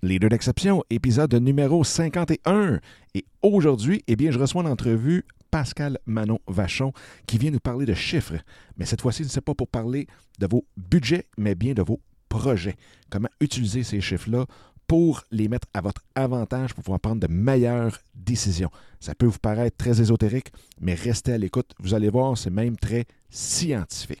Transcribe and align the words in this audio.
Leader 0.00 0.30
d'exception, 0.30 0.84
épisode 0.90 1.34
numéro 1.34 1.82
51. 1.82 2.78
Et 3.14 3.24
aujourd'hui, 3.42 4.04
eh 4.06 4.14
bien, 4.14 4.30
je 4.30 4.38
reçois 4.38 4.62
en 4.62 4.66
entrevue 4.66 5.24
Pascal 5.50 5.98
Manon 6.06 6.38
Vachon 6.46 6.92
qui 7.26 7.36
vient 7.36 7.50
nous 7.50 7.58
parler 7.58 7.84
de 7.84 7.94
chiffres. 7.94 8.36
Mais 8.76 8.84
cette 8.84 9.00
fois-ci, 9.00 9.24
ce 9.24 9.36
n'est 9.36 9.42
pas 9.42 9.54
pour 9.54 9.66
parler 9.66 10.06
de 10.38 10.46
vos 10.48 10.64
budgets, 10.76 11.26
mais 11.36 11.56
bien 11.56 11.74
de 11.74 11.82
vos 11.82 12.00
projets. 12.28 12.76
Comment 13.10 13.28
utiliser 13.40 13.82
ces 13.82 14.00
chiffres-là 14.00 14.46
pour 14.86 15.24
les 15.32 15.48
mettre 15.48 15.66
à 15.74 15.80
votre 15.80 16.02
avantage 16.14 16.74
pour 16.74 16.84
pouvoir 16.84 17.00
prendre 17.00 17.20
de 17.20 17.32
meilleures 17.32 17.98
décisions. 18.14 18.70
Ça 19.00 19.16
peut 19.16 19.26
vous 19.26 19.40
paraître 19.40 19.76
très 19.76 20.00
ésotérique, 20.00 20.52
mais 20.80 20.94
restez 20.94 21.32
à 21.32 21.38
l'écoute. 21.38 21.72
Vous 21.80 21.94
allez 21.94 22.08
voir, 22.08 22.38
c'est 22.38 22.50
même 22.50 22.76
très 22.76 23.04
scientifique. 23.30 24.20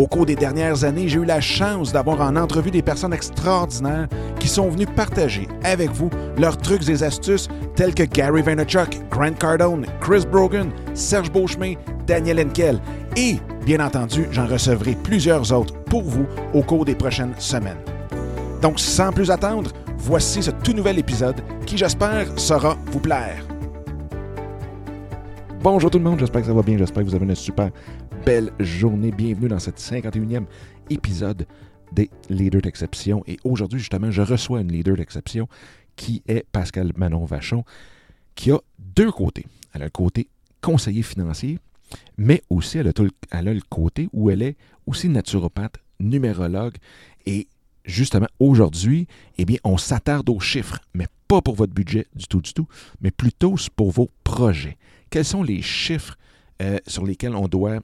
Au 0.00 0.06
cours 0.06 0.24
des 0.24 0.34
dernières 0.34 0.84
années, 0.84 1.08
j'ai 1.08 1.18
eu 1.18 1.26
la 1.26 1.42
chance 1.42 1.92
d'avoir 1.92 2.22
en 2.22 2.34
entrevue 2.34 2.70
des 2.70 2.80
personnes 2.80 3.12
extraordinaires 3.12 4.08
qui 4.38 4.48
sont 4.48 4.70
venues 4.70 4.86
partager 4.86 5.46
avec 5.62 5.90
vous 5.90 6.08
leurs 6.38 6.56
trucs 6.56 6.88
et 6.88 7.02
astuces 7.02 7.48
tels 7.76 7.94
que 7.94 8.04
Gary 8.04 8.40
Vaynerchuk, 8.40 8.98
Grant 9.10 9.34
Cardone, 9.34 9.84
Chris 10.00 10.24
Brogan, 10.24 10.70
Serge 10.94 11.30
Beauchemin, 11.30 11.74
Daniel 12.06 12.40
Henkel 12.40 12.80
et, 13.14 13.36
bien 13.66 13.84
entendu, 13.84 14.26
j'en 14.32 14.46
recevrai 14.46 14.96
plusieurs 15.04 15.52
autres 15.52 15.74
pour 15.84 16.04
vous 16.04 16.24
au 16.54 16.62
cours 16.62 16.86
des 16.86 16.94
prochaines 16.94 17.34
semaines. 17.36 17.76
Donc, 18.62 18.80
sans 18.80 19.12
plus 19.12 19.30
attendre, 19.30 19.70
voici 19.98 20.42
ce 20.42 20.50
tout 20.50 20.72
nouvel 20.72 20.98
épisode 20.98 21.42
qui, 21.66 21.76
j'espère, 21.76 22.26
saura 22.36 22.78
vous 22.86 23.00
plaire. 23.00 23.44
Bonjour 25.62 25.90
tout 25.90 25.98
le 25.98 26.04
monde, 26.04 26.20
j'espère 26.20 26.40
que 26.40 26.46
ça 26.46 26.54
va 26.54 26.62
bien, 26.62 26.78
j'espère 26.78 27.02
que 27.02 27.08
vous 27.10 27.14
avez 27.14 27.26
une 27.26 27.34
super 27.34 27.68
belle 28.24 28.52
journée. 28.58 29.12
Bienvenue 29.12 29.48
dans 29.48 29.58
cette 29.58 29.78
51e 29.78 30.44
épisode 30.90 31.46
des 31.92 32.10
Leaders 32.28 32.62
d'exception. 32.62 33.22
Et 33.26 33.38
aujourd'hui, 33.44 33.78
justement, 33.78 34.10
je 34.10 34.22
reçois 34.22 34.60
une 34.60 34.72
leader 34.72 34.96
d'exception 34.96 35.48
qui 35.96 36.22
est 36.26 36.44
Pascal 36.50 36.92
Manon 36.96 37.24
Vachon, 37.24 37.64
qui 38.34 38.50
a 38.50 38.58
deux 38.78 39.10
côtés. 39.10 39.46
Elle 39.72 39.82
a 39.82 39.84
le 39.86 39.90
côté 39.90 40.28
conseiller 40.60 41.02
financier, 41.02 41.58
mais 42.16 42.42
aussi 42.50 42.78
elle 42.78 42.88
a, 42.88 43.42
le 43.52 43.60
côté 43.68 44.08
où 44.12 44.30
elle 44.30 44.42
est 44.42 44.56
aussi 44.86 45.08
naturopathe, 45.08 45.76
numérologue. 45.98 46.76
Et 47.26 47.48
justement, 47.84 48.28
aujourd'hui, 48.38 49.06
eh 49.38 49.44
bien, 49.44 49.58
on 49.64 49.78
s'attarde 49.78 50.28
aux 50.28 50.40
chiffres, 50.40 50.78
mais 50.94 51.06
pas 51.28 51.40
pour 51.40 51.54
votre 51.54 51.72
budget 51.72 52.06
du 52.14 52.26
tout, 52.26 52.40
du 52.40 52.52
tout, 52.52 52.66
mais 53.00 53.10
plutôt 53.10 53.54
pour 53.76 53.90
vos 53.90 54.10
projets. 54.24 54.76
Quels 55.10 55.24
sont 55.24 55.42
les 55.42 55.62
chiffres 55.62 56.16
euh, 56.62 56.78
sur 56.86 57.06
lesquels 57.06 57.34
on 57.34 57.48
doit 57.48 57.80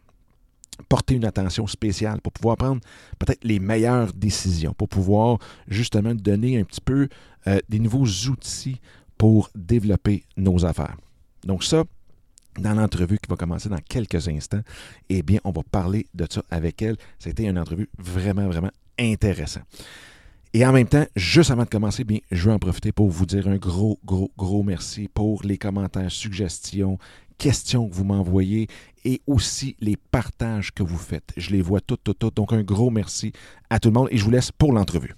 porter 0.89 1.15
une 1.15 1.25
attention 1.25 1.67
spéciale 1.67 2.21
pour 2.21 2.33
pouvoir 2.33 2.57
prendre 2.57 2.81
peut-être 3.19 3.45
les 3.45 3.59
meilleures 3.59 4.13
décisions, 4.13 4.75
pour 4.75 4.89
pouvoir 4.89 5.39
justement 5.69 6.15
donner 6.15 6.59
un 6.59 6.65
petit 6.65 6.81
peu 6.81 7.09
euh, 7.47 7.59
des 7.69 7.79
nouveaux 7.79 8.07
outils 8.29 8.81
pour 9.19 9.51
développer 9.55 10.25
nos 10.37 10.65
affaires. 10.65 10.97
Donc 11.45 11.65
ça, 11.65 11.85
dans 12.59 12.75
l'entrevue 12.75 13.19
qui 13.19 13.29
va 13.29 13.37
commencer 13.37 13.69
dans 13.69 13.81
quelques 13.89 14.29
instants, 14.29 14.63
eh 15.09 15.23
bien, 15.23 15.39
on 15.45 15.51
va 15.51 15.63
parler 15.63 16.07
de 16.15 16.27
ça 16.29 16.43
avec 16.51 16.83
elle. 16.83 16.97
C'était 17.19 17.45
une 17.45 17.59
entrevue 17.59 17.89
vraiment, 17.99 18.47
vraiment 18.49 18.71
intéressante. 18.99 19.65
Et 20.57 20.65
en 20.65 20.73
même 20.73 20.89
temps, 20.89 21.05
juste 21.17 21.51
avant 21.51 21.65
de 21.65 21.69
commencer, 21.69 22.03
bien, 22.03 22.21
je 22.31 22.49
veux 22.49 22.55
en 22.55 22.59
profiter 22.59 22.91
pour 22.91 23.11
vous 23.11 23.27
dire 23.27 23.47
un 23.47 23.59
gros, 23.59 24.01
gros, 24.07 24.33
gros 24.39 24.63
merci 24.63 25.07
pour 25.07 25.43
les 25.43 25.59
commentaires, 25.59 26.11
suggestions, 26.11 26.97
questions 27.37 27.87
que 27.87 27.95
vous 27.95 28.05
m'envoyez 28.05 28.67
et 29.05 29.21
aussi 29.27 29.77
les 29.81 29.99
partages 29.99 30.73
que 30.73 30.83
vous 30.83 30.97
faites. 30.97 31.35
Je 31.37 31.51
les 31.51 31.61
vois 31.61 31.83
toutes, 31.83 32.03
toutes, 32.03 32.21
toutes. 32.21 32.37
Donc, 32.37 32.55
un 32.55 32.63
gros 32.63 32.89
merci 32.89 33.35
à 33.69 33.79
tout 33.79 33.91
le 33.91 33.93
monde 33.93 34.09
et 34.11 34.17
je 34.17 34.25
vous 34.25 34.31
laisse 34.31 34.51
pour 34.51 34.73
l'entrevue. 34.73 35.15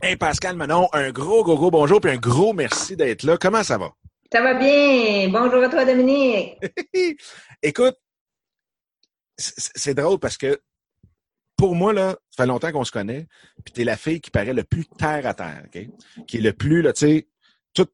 Hey 0.00 0.16
Pascal 0.16 0.56
Manon, 0.56 0.88
un 0.94 1.10
gros, 1.10 1.44
gros, 1.44 1.56
gros 1.56 1.70
bonjour 1.70 2.00
puis 2.00 2.12
un 2.12 2.16
gros 2.16 2.54
merci 2.54 2.96
d'être 2.96 3.24
là. 3.24 3.36
Comment 3.36 3.62
ça 3.62 3.76
va? 3.76 3.90
Ça 4.32 4.40
va 4.40 4.54
bien. 4.54 5.28
Bonjour 5.28 5.62
à 5.62 5.68
toi, 5.68 5.84
Dominique. 5.84 6.56
Écoute, 7.62 7.96
c'est 9.36 9.92
drôle 9.92 10.18
parce 10.18 10.38
que 10.38 10.58
pour 11.58 11.74
moi, 11.74 11.92
là, 11.92 12.16
ça 12.30 12.44
fait 12.44 12.46
longtemps 12.46 12.72
qu'on 12.72 12.84
se 12.84 12.92
connaît, 12.92 13.26
puis 13.64 13.74
tu 13.74 13.82
es 13.82 13.84
la 13.84 13.96
fille 13.96 14.20
qui 14.20 14.30
paraît 14.30 14.54
le 14.54 14.64
plus 14.64 14.86
terre 14.86 15.26
à 15.26 15.34
terre, 15.34 15.64
OK? 15.66 15.88
Qui 16.26 16.38
est 16.38 16.40
le 16.40 16.52
plus, 16.52 16.80
là, 16.80 16.92
tu 16.92 17.06
sais, 17.06 17.28
toute 17.74 17.92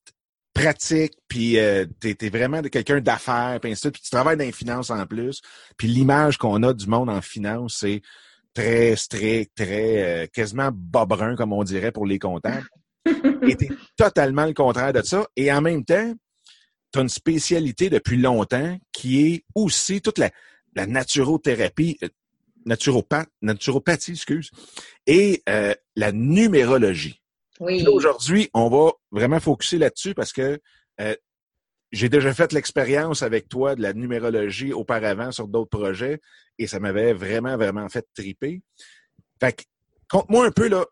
pratique, 0.53 1.15
puis 1.29 1.59
euh, 1.59 1.87
tu 2.01 2.17
es, 2.21 2.29
vraiment 2.29 2.63
quelqu'un 2.63 3.01
d'affaires, 3.01 3.59
puis 3.61 3.75
puis 3.75 4.03
tu 4.03 4.11
travailles 4.11 4.37
dans 4.37 4.45
les 4.45 4.53
finances 4.53 4.91
en 4.91 5.05
plus. 5.07 5.41
Puis 5.77 5.89
l'image 5.89 6.37
qu'on 6.37 6.63
a 6.63 6.73
du 6.73 6.87
monde 6.87 7.11
en 7.11 7.23
finance, 7.23 7.79
c'est 7.81 8.03
très 8.55 8.95
strict, 8.97 9.53
très 9.57 10.25
euh, 10.25 10.27
quasiment 10.33 10.71
bobrun, 10.73 11.35
comme 11.35 11.53
on 11.53 11.65
dirait 11.65 11.91
pour 11.91 12.07
les 12.07 12.19
comptables. 12.19 12.69
Et 13.49 13.57
tu 13.57 13.77
totalement 13.97 14.47
le 14.47 14.55
contraire 14.55 14.93
de 14.93 15.03
ça. 15.03 15.27
Et 15.37 15.53
en 15.53 15.61
même 15.61 15.85
temps, 15.85 16.15
tu 16.93 16.99
as 16.99 17.03
une 17.03 17.09
spécialité 17.09 17.91
depuis 17.91 18.17
longtemps 18.17 18.79
qui 18.93 19.27
est 19.27 19.45
aussi 19.55 20.01
toute 20.01 20.19
la, 20.19 20.31
la 20.77 20.87
naturothérapie, 20.87 21.99
euh, 22.03 22.09
naturopathie, 22.65 23.31
naturopathie, 23.43 24.13
excuse, 24.13 24.51
et 25.07 25.43
euh, 25.49 25.75
la 25.97 26.13
numérologie. 26.13 27.21
Oui. 27.61 27.87
Aujourd'hui, 27.87 28.51
on 28.53 28.69
va 28.69 28.93
vraiment 29.13 29.41
focuser 29.41 29.79
là-dessus 29.79 30.15
parce 30.15 30.33
que 30.33 30.61
euh, 31.01 31.15
j'ai 31.93 32.09
déjà 32.09 32.35
fait 32.35 32.53
l'expérience 32.53 33.23
avec 33.23 33.49
toi 33.49 33.77
de 33.77 33.83
la 33.83 33.93
numérologie 33.93 34.73
auparavant 34.73 35.31
sur 35.31 35.47
d'autres 35.47 35.71
projets 35.71 36.21
et 36.59 36.67
ça 36.67 36.81
m'avait 36.81 37.13
vraiment, 37.13 37.57
vraiment 37.57 37.89
fait 37.89 38.07
triper. 38.15 38.63
Fait 39.39 39.53
que, 39.53 39.63
conte-moi 40.09 40.47
un 40.47 40.51
peu 40.51 40.69
là, 40.69 40.85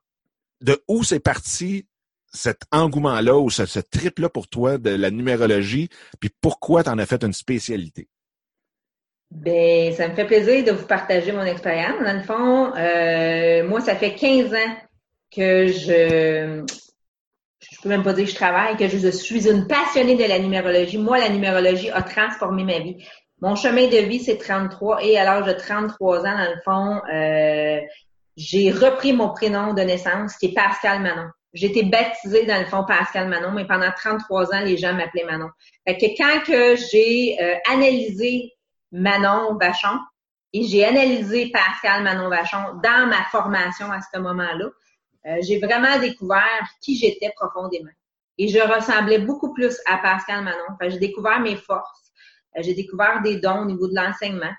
de 0.61 0.81
où 0.87 1.03
c'est 1.03 1.21
parti 1.21 1.87
cet 2.33 2.63
engouement-là 2.71 3.37
ou 3.37 3.51
ce, 3.51 3.67
ce 3.67 3.81
trip-là 3.81 4.29
pour 4.29 4.49
toi 4.49 4.79
de 4.79 4.91
la 4.91 5.11
numérologie, 5.11 5.89
puis 6.21 6.31
pourquoi 6.41 6.85
tu 6.85 6.91
en 6.91 6.99
as 6.99 7.07
fait 7.07 7.25
une 7.25 7.33
spécialité? 7.33 8.09
Ben, 9.35 9.93
ça 9.95 10.09
me 10.09 10.15
fait 10.15 10.27
plaisir 10.27 10.63
de 10.63 10.73
vous 10.73 10.87
partager 10.87 11.33
mon 11.33 11.43
expérience. 11.43 12.05
Dans 12.05 12.13
le 12.13 12.23
fond, 12.23 12.77
euh, 12.77 13.67
moi, 13.67 13.81
ça 13.81 13.97
fait 13.97 14.15
15 14.15 14.53
ans 14.53 14.77
que 15.35 15.69
je, 15.69 16.63
je 17.59 17.81
peux 17.83 17.89
même 17.89 18.03
pas 18.03 18.13
dire 18.13 18.27
que 18.27 18.31
je 18.31 18.37
travaille, 18.37 18.77
que 18.77 18.89
je 18.89 19.09
suis 19.09 19.49
une 19.49 19.67
passionnée 19.67 20.17
de 20.17 20.25
la 20.25 20.39
numérologie. 20.39 20.99
Moi, 20.99 21.19
la 21.19 21.31
numérologie 21.31 21.91
a 21.91 22.03
transformé 22.03 22.63
ma 22.65 22.79
vie. 22.79 23.05
Mon 23.41 23.57
chemin 23.57 23.89
de 23.89 23.97
vie, 23.97 24.21
c'est 24.21 24.37
33 24.37 25.03
et 25.03 25.17
à 25.19 25.25
l'âge 25.25 25.47
de 25.47 25.53
33 25.53 26.21
ans, 26.21 26.23
dans 26.23 26.51
le 26.51 26.61
fond, 26.63 27.01
euh, 27.13 27.81
j'ai 28.37 28.71
repris 28.71 29.15
mon 29.15 29.31
prénom 29.31 29.73
de 29.73 29.83
naissance 29.83 30.37
qui 30.37 30.47
est 30.47 30.55
Pascal 30.55 31.01
Manon. 31.01 31.29
J'ai 31.55 31.69
été 31.69 31.85
baptisée 31.85 32.45
dans 32.45 32.61
le 32.61 32.67
fond 32.67 32.85
Pascal 32.87 33.29
Manon, 33.29 33.53
mais 33.53 33.67
pendant 33.67 33.91
33 33.97 34.55
ans, 34.55 34.61
les 34.61 34.77
gens 34.77 34.93
m'appelaient 34.93 35.25
Manon. 35.25 35.49
Fait 35.89 35.97
que 35.97 36.07
quand 36.19 36.45
que 36.45 36.77
j'ai 36.77 37.39
euh, 37.41 37.55
analysé 37.71 38.53
Manon 38.93 39.57
Vachon 39.59 39.99
et 40.53 40.65
j'ai 40.65 40.85
analysé 40.85 41.51
Pascal 41.51 42.03
Manon 42.03 42.29
Vachon 42.29 42.75
dans 42.83 43.09
ma 43.09 43.25
formation 43.31 43.91
à 43.91 44.01
ce 44.01 44.19
moment-là. 44.19 44.67
Euh, 45.27 45.37
j'ai 45.41 45.59
vraiment 45.59 45.99
découvert 45.99 46.69
qui 46.83 46.97
j'étais 46.97 47.33
profondément. 47.35 47.91
Et 48.39 48.49
je 48.49 48.59
ressemblais 48.59 49.19
beaucoup 49.19 49.53
plus 49.55 49.79
à 49.87 49.99
Pascal 49.99 50.45
Manon. 50.45 50.77
J'ai 50.83 50.99
découvert 50.99 51.41
mes 51.41 51.57
forces. 51.57 52.13
Euh, 52.57 52.63
j'ai 52.63 52.75
découvert 52.75 53.23
des 53.23 53.39
dons 53.39 53.63
au 53.63 53.65
niveau 53.65 53.89
de 53.89 53.95
l'enseignement, 53.95 54.53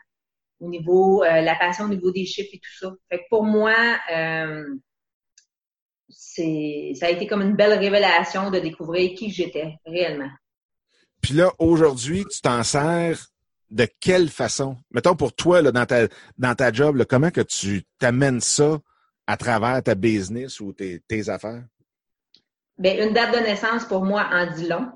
au 0.60 0.70
niveau 0.70 1.24
euh, 1.24 1.42
la 1.42 1.56
passion 1.56 1.86
au 1.86 1.90
niveau 1.90 2.12
des 2.12 2.26
chiffres 2.26 2.50
et 2.54 2.60
tout 2.60 2.78
ça. 2.80 2.92
Fait 3.10 3.20
que 3.20 3.24
pour 3.30 3.44
moi, 3.44 3.76
c'est 6.10 6.94
ça 6.96 7.08
a 7.08 7.10
été 7.10 7.28
comme 7.28 7.42
une 7.42 7.56
belle 7.56 7.78
révélation 7.78 8.50
de 8.50 8.60
découvrir 8.60 9.16
qui 9.16 9.30
j'étais 9.30 9.76
réellement. 9.86 10.30
Puis 11.22 11.34
là, 11.34 11.52
aujourd'hui, 11.60 12.26
tu 12.30 12.42
t'en 12.42 12.64
sers 12.64 13.33
de 13.74 13.88
quelle 14.00 14.30
façon? 14.30 14.78
Mettons 14.92 15.16
pour 15.16 15.34
toi, 15.34 15.62
là, 15.62 15.72
dans, 15.72 15.86
ta, 15.86 16.08
dans 16.38 16.56
ta 16.56 16.72
job, 16.72 17.04
comment 17.10 17.32
que 17.32 17.42
tu 17.42 17.84
t'amènes 18.00 18.40
ça 18.40 18.80
à 19.26 19.36
travers 19.36 19.82
ta 19.82 19.96
business 19.96 20.60
ou 20.60 20.74
tes, 20.74 21.30
affaires? 21.30 21.64
Bien, 22.78 23.06
une 23.08 23.14
date 23.14 23.34
de 23.34 23.40
naissance, 23.40 23.86
pour 23.86 24.06
moi, 24.06 24.28
en 24.32 24.54
dit 24.54 24.68
long. 24.68 24.88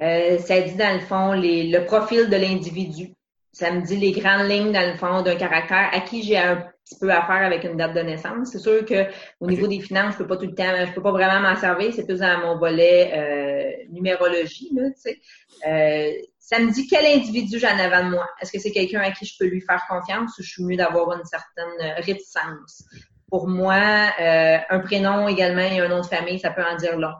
Euh, 0.00 0.38
ça 0.38 0.60
dit, 0.60 0.74
dans 0.74 0.94
le 0.94 1.00
fond, 1.00 1.34
le 1.34 1.84
profil 1.84 2.30
de 2.30 2.36
l'individu. 2.36 3.12
Ça 3.52 3.70
me 3.70 3.82
dit 3.82 3.96
les 3.96 4.12
grandes 4.12 4.48
lignes, 4.48 4.72
dans 4.72 4.90
le 4.90 4.96
fond, 4.96 5.22
d'un 5.22 5.36
caractère 5.36 5.90
à 5.92 6.00
qui 6.00 6.22
j'ai 6.22 6.38
un 6.38 6.56
petit 6.84 6.98
peu 6.98 7.10
affaire 7.10 7.44
avec 7.44 7.64
une 7.64 7.76
date 7.76 7.94
de 7.94 8.00
naissance. 8.00 8.48
C'est 8.50 8.58
sûr 8.58 8.84
que 8.84 9.06
au 9.40 9.46
niveau 9.46 9.66
des 9.66 9.80
finances, 9.80 10.14
je 10.14 10.18
peux 10.18 10.26
pas 10.26 10.36
tout 10.36 10.46
le 10.46 10.54
temps, 10.54 10.86
je 10.86 10.92
peux 10.92 11.02
pas 11.02 11.12
vraiment 11.12 11.40
m'en 11.40 11.56
servir. 11.56 11.92
C'est 11.94 12.06
plus 12.06 12.20
dans 12.20 12.38
mon 12.40 12.58
volet 12.58 13.12
euh, 13.14 13.84
numérologie, 13.92 14.70
là, 14.74 14.90
tu 14.90 15.00
sais. 15.00 15.20
Euh, 15.66 16.12
ça 16.38 16.58
me 16.58 16.70
dit 16.70 16.86
quel 16.86 17.06
individu 17.06 17.58
j'en 17.58 17.78
avant 17.78 18.04
de 18.04 18.10
moi. 18.10 18.28
Est-ce 18.40 18.52
que 18.52 18.58
c'est 18.58 18.72
quelqu'un 18.72 19.00
à 19.00 19.10
qui 19.12 19.24
je 19.24 19.36
peux 19.38 19.46
lui 19.46 19.60
faire 19.60 19.84
confiance 19.88 20.36
ou 20.38 20.42
je 20.42 20.50
suis 20.50 20.64
mieux 20.64 20.76
d'avoir 20.76 21.12
une 21.16 21.24
certaine 21.24 21.94
réticence? 21.98 22.84
Pour 23.30 23.48
moi, 23.48 24.12
euh, 24.20 24.58
un 24.68 24.80
prénom 24.80 25.28
également 25.28 25.62
et 25.62 25.80
un 25.80 25.88
nom 25.88 26.00
de 26.00 26.06
famille, 26.06 26.38
ça 26.38 26.50
peut 26.50 26.64
en 26.64 26.76
dire 26.76 26.98
long. 26.98 27.14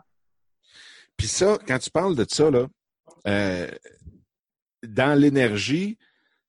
Puis 1.17 1.29
ça, 1.29 1.56
quand 1.67 1.79
tu 1.79 1.90
parles 1.90 2.17
de 2.17 2.26
ça, 2.29 2.50
là, 2.50 2.67
euh, 3.26 3.70
dans 4.82 5.19
l'énergie, 5.19 5.99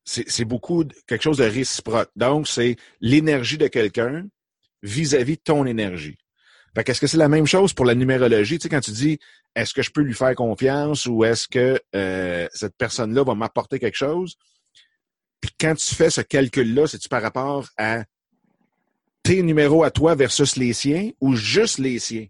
c'est 0.06 0.46
beaucoup 0.46 0.84
quelque 1.08 1.22
chose 1.22 1.38
de 1.38 1.46
réciproque. 1.46 2.10
Donc, 2.16 2.48
c'est 2.48 2.76
l'énergie 3.00 3.58
de 3.58 3.68
quelqu'un 3.68 4.26
vis-à-vis 4.82 5.38
de 5.38 5.42
ton 5.42 5.66
énergie. 5.66 6.18
Fait 6.76 6.84
qu'est-ce 6.84 7.00
que 7.00 7.08
c'est 7.08 7.18
la 7.18 7.30
même 7.30 7.46
chose 7.46 7.74
pour 7.74 7.86
la 7.86 7.96
numérologie? 7.96 8.58
Tu 8.58 8.64
sais, 8.64 8.70
quand 8.70 8.82
tu 8.82 8.92
dis 8.92 9.20
est-ce 9.56 9.74
que 9.74 9.82
je 9.82 9.92
peux 9.92 10.02
lui 10.02 10.14
faire 10.14 10.34
confiance 10.36 11.06
ou 11.06 11.24
est-ce 11.24 11.48
que 11.48 11.80
euh, 11.96 12.48
cette 12.54 12.76
personne-là 12.76 13.24
va 13.24 13.36
m'apporter 13.36 13.80
quelque 13.80 13.96
chose? 13.98 14.36
Puis 15.40 15.52
quand 15.60 15.76
tu 15.76 15.94
fais 15.94 16.10
ce 16.10 16.22
calcul-là, 16.22 16.88
c'est-tu 16.88 17.10
par 17.10 17.22
rapport 17.22 17.68
à 17.78 18.04
tes 19.22 19.44
numéros 19.44 19.84
à 19.84 19.92
toi 19.92 20.16
versus 20.16 20.56
les 20.56 20.74
siens 20.74 21.12
ou 21.22 21.36
juste 21.36 21.78
les 21.78 22.00
siens? 22.00 22.26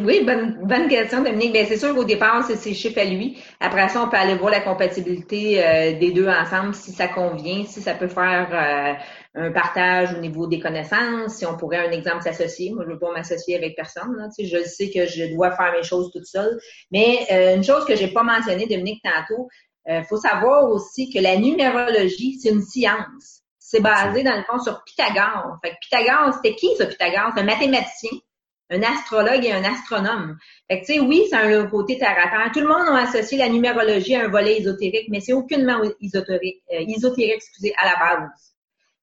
Oui, 0.00 0.24
bonne, 0.24 0.58
bonne 0.62 0.88
question, 0.88 1.22
Dominique. 1.22 1.52
Bien, 1.52 1.64
c'est 1.66 1.76
sûr 1.76 1.94
qu'au 1.94 2.04
départ, 2.04 2.44
c'est 2.46 2.56
ses 2.56 2.74
chiffres 2.74 3.00
à 3.00 3.04
lui. 3.04 3.42
Après 3.60 3.88
ça, 3.88 4.02
on 4.02 4.08
peut 4.08 4.16
aller 4.16 4.34
voir 4.34 4.50
la 4.50 4.60
compatibilité 4.60 5.62
euh, 5.62 5.98
des 5.98 6.10
deux 6.12 6.28
ensemble, 6.28 6.74
si 6.74 6.92
ça 6.92 7.08
convient, 7.08 7.64
si 7.64 7.80
ça 7.80 7.94
peut 7.94 8.08
faire 8.08 8.48
euh, 8.52 9.40
un 9.46 9.52
partage 9.52 10.14
au 10.14 10.18
niveau 10.18 10.46
des 10.46 10.60
connaissances, 10.60 11.34
si 11.36 11.46
on 11.46 11.56
pourrait, 11.56 11.86
un 11.86 11.92
exemple, 11.92 12.22
s'associer. 12.22 12.72
Moi, 12.72 12.84
je 12.84 12.88
ne 12.88 12.94
veux 12.94 12.98
pas 12.98 13.12
m'associer 13.12 13.56
avec 13.56 13.76
personne. 13.76 14.14
Là, 14.16 14.28
tu 14.36 14.46
sais, 14.46 14.58
je 14.58 14.64
sais 14.68 14.90
que 14.90 15.06
je 15.06 15.34
dois 15.34 15.50
faire 15.52 15.72
mes 15.72 15.82
choses 15.82 16.10
toute 16.12 16.26
seule. 16.26 16.58
Mais 16.90 17.26
euh, 17.30 17.56
une 17.56 17.64
chose 17.64 17.84
que 17.84 17.96
j'ai 17.96 18.08
pas 18.08 18.22
mentionnée, 18.22 18.66
Dominique, 18.66 19.02
tantôt, 19.02 19.48
il 19.88 20.04
faut 20.08 20.16
savoir 20.16 20.70
aussi 20.70 21.10
que 21.10 21.18
la 21.18 21.36
numérologie, 21.36 22.38
c'est 22.40 22.50
une 22.50 22.62
science. 22.62 23.42
C'est 23.58 23.80
basé, 23.80 24.22
dans 24.22 24.36
le 24.36 24.44
fond, 24.44 24.62
sur 24.62 24.84
Pythagore. 24.84 25.56
Fait 25.64 25.70
que 25.70 25.76
Pythagore, 25.82 26.34
c'était 26.34 26.54
qui, 26.54 26.68
ce 26.78 26.84
Pythagore? 26.84 27.32
C'est 27.34 27.40
un 27.40 27.44
mathématicien 27.44 28.10
un 28.72 28.82
astrologue 28.82 29.44
et 29.44 29.52
un 29.52 29.64
astronome. 29.64 30.38
Fait 30.68 30.80
que, 30.80 30.86
tu 30.86 30.94
sais, 30.94 31.00
oui, 31.00 31.26
c'est 31.28 31.36
un 31.36 31.66
côté 31.66 31.98
terre 31.98 32.16
à 32.18 32.28
terre. 32.28 32.50
Tout 32.52 32.60
le 32.60 32.68
monde 32.68 32.88
a 32.88 33.02
associé 33.02 33.38
la 33.38 33.48
numérologie 33.48 34.14
à 34.14 34.24
un 34.24 34.28
volet 34.28 34.58
ésotérique, 34.58 35.08
mais 35.10 35.20
c'est 35.20 35.34
aucunement 35.34 35.80
ésotérique, 36.00 36.62
euh, 36.72 36.84
ésotérique, 36.88 37.34
excusez, 37.36 37.74
à 37.78 37.86
la 37.86 37.96
base. 37.96 38.30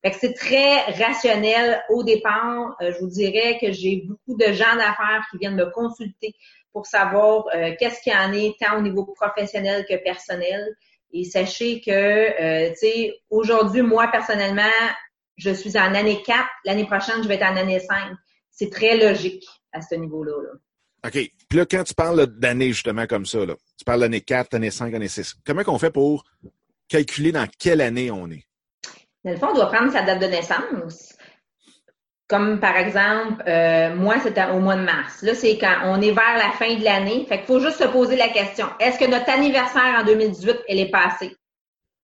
Fait 0.02 0.12
que 0.12 0.18
c'est 0.20 0.34
très 0.34 0.82
rationnel 0.94 1.84
au 1.90 2.04
départ. 2.04 2.76
Euh, 2.82 2.92
je 2.94 3.00
vous 3.00 3.10
dirais 3.10 3.58
que 3.62 3.72
j'ai 3.72 4.04
beaucoup 4.08 4.38
de 4.38 4.52
gens 4.54 4.76
d'affaires 4.76 5.26
qui 5.30 5.38
viennent 5.38 5.56
me 5.56 5.70
consulter 5.72 6.34
pour 6.74 6.86
savoir 6.86 7.46
euh, 7.54 7.74
qu'est-ce 7.78 8.02
qu'il 8.02 8.14
y 8.14 8.16
en 8.16 8.34
est, 8.34 8.56
tant 8.60 8.78
au 8.78 8.82
niveau 8.82 9.06
professionnel 9.06 9.86
que 9.88 9.96
personnel. 9.96 10.68
Et 11.12 11.24
sachez 11.24 11.82
que, 11.82 12.70
tu 12.70 12.76
sais, 12.76 13.16
aujourd'hui, 13.32 13.82
moi, 13.82 14.10
personnellement, 14.10 14.62
je 15.38 15.50
suis 15.50 15.76
en 15.76 15.96
année 15.96 16.22
4. 16.22 16.46
L'année 16.66 16.86
prochaine, 16.86 17.24
je 17.24 17.28
vais 17.28 17.34
être 17.34 17.52
en 17.52 17.58
année 17.58 17.80
5. 17.80 18.12
C'est 18.52 18.70
très 18.70 18.96
logique 18.96 19.48
à 19.72 19.82
ce 19.82 19.96
niveau-là. 19.96 20.34
OK. 21.06 21.12
Puis 21.12 21.58
là, 21.58 21.66
quand 21.66 21.84
tu 21.84 21.94
parles 21.94 22.26
d'années, 22.26 22.74
justement, 22.74 23.08
comme 23.08 23.26
ça, 23.26 23.46
là, 23.46 23.56
tu 23.78 23.86
parles 23.86 24.02
d'année 24.02 24.22
4, 24.22 24.56
année 24.56 24.72
5, 24.72 24.94
année 24.94 25.08
6, 25.08 25.36
comment 25.46 25.62
on 25.68 25.80
fait 25.80 25.92
pour 25.92 26.26
calculer 26.88 27.32
dans 27.32 27.48
quelle 27.58 27.82
année 27.82 28.12
on 28.12 28.30
est? 28.30 28.44
Dans 29.24 29.32
le 29.32 29.38
fond, 29.38 29.48
on 29.52 29.56
doit 29.56 29.72
prendre 29.72 29.92
sa 29.92 30.02
date 30.02 30.22
de 30.22 30.28
naissance. 30.28 31.16
Comme 32.28 32.60
par 32.60 32.76
exemple, 32.78 33.44
euh, 33.48 33.96
moi, 33.96 34.20
c'était 34.20 34.46
au 34.46 34.60
mois 34.60 34.76
de 34.76 34.84
mars. 34.84 35.24
Là, 35.24 35.34
c'est 35.34 35.58
quand 35.58 35.78
on 35.86 36.00
est 36.02 36.12
vers 36.12 36.38
la 36.38 36.52
fin 36.52 36.76
de 36.76 36.84
l'année. 36.84 37.26
Fait 37.28 37.38
qu'il 37.38 37.48
faut 37.48 37.60
juste 37.60 37.80
se 37.80 37.88
poser 37.88 38.16
la 38.16 38.30
question. 38.30 38.68
Est-ce 38.80 39.00
que 39.00 39.10
notre 39.10 39.30
anniversaire 39.30 40.00
en 40.00 40.04
2018, 40.04 40.58
elle 40.68 40.80
est 40.80 40.92
passée? 40.92 41.36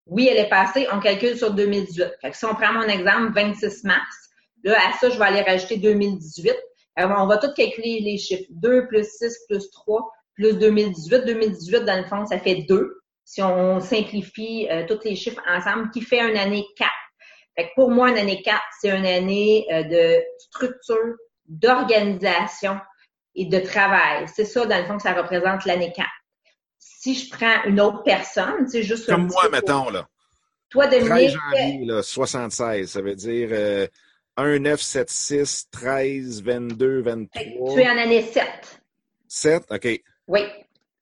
Oui, 0.07 0.27
elle 0.29 0.37
est 0.37 0.49
passée. 0.49 0.87
On 0.91 0.99
calcule 0.99 1.37
sur 1.37 1.53
2018. 1.53 2.17
Fait 2.21 2.31
que 2.31 2.37
si 2.37 2.45
on 2.45 2.55
prend 2.55 2.73
mon 2.73 2.83
exemple, 2.83 3.33
26 3.33 3.83
mars, 3.83 4.29
là, 4.63 4.75
à 4.89 4.97
ça, 4.97 5.09
je 5.09 5.17
vais 5.19 5.25
aller 5.25 5.41
rajouter 5.41 5.77
2018. 5.77 6.55
Alors, 6.95 7.21
on 7.21 7.27
va 7.27 7.37
tout 7.37 7.51
calculer 7.53 7.99
les 7.99 8.17
chiffres. 8.17 8.45
2 8.49 8.87
plus 8.87 9.05
6 9.05 9.45
plus 9.47 9.69
3 9.71 10.11
plus 10.35 10.53
2018. 10.57 11.25
2018, 11.25 11.79
dans 11.81 11.97
le 11.97 12.05
fond, 12.05 12.25
ça 12.25 12.39
fait 12.39 12.65
2. 12.67 13.01
Si 13.23 13.41
on 13.41 13.79
simplifie 13.79 14.67
euh, 14.69 14.85
tous 14.87 14.99
les 15.03 15.15
chiffres 15.15 15.41
ensemble, 15.47 15.89
qui 15.91 16.01
fait 16.01 16.19
une 16.19 16.37
année 16.37 16.65
4. 16.77 16.89
Fait 17.57 17.63
que 17.65 17.73
pour 17.75 17.89
moi, 17.89 18.09
une 18.09 18.17
année 18.17 18.41
4, 18.41 18.61
c'est 18.81 18.89
une 18.89 19.05
année 19.05 19.65
euh, 19.71 19.83
de 19.83 20.23
structure, 20.37 21.15
d'organisation 21.47 22.79
et 23.33 23.45
de 23.45 23.59
travail. 23.59 24.25
C'est 24.33 24.45
ça, 24.45 24.65
dans 24.65 24.77
le 24.77 24.85
fond, 24.85 24.97
que 24.97 25.03
ça 25.03 25.13
représente 25.13 25.65
l'année 25.65 25.91
4. 25.95 26.07
Si 26.77 27.15
je 27.15 27.29
prends 27.29 27.63
une 27.65 27.79
autre 27.81 28.03
personne, 28.03 28.67
c'est 28.67 28.83
juste... 28.83 29.07
Comme 29.07 29.27
moi, 29.27 29.49
mettons, 29.49 29.89
là. 29.89 30.07
Toi, 30.69 30.87
Dominique... 30.87 31.09
13 31.09 31.33
janvier, 31.33 31.85
là, 31.85 32.03
76, 32.03 32.89
ça 32.89 33.01
veut 33.01 33.15
dire... 33.15 33.49
Euh, 33.51 33.87
1, 34.37 34.59
9, 34.59 34.81
7, 34.81 35.09
6, 35.09 35.69
13, 35.71 36.43
22, 36.43 37.01
23. 37.01 37.73
Tu 37.73 37.81
es 37.81 37.87
en 37.87 37.97
année 37.97 38.21
7. 38.21 38.45
7, 39.27 39.63
OK. 39.71 40.01
Oui. 40.27 40.41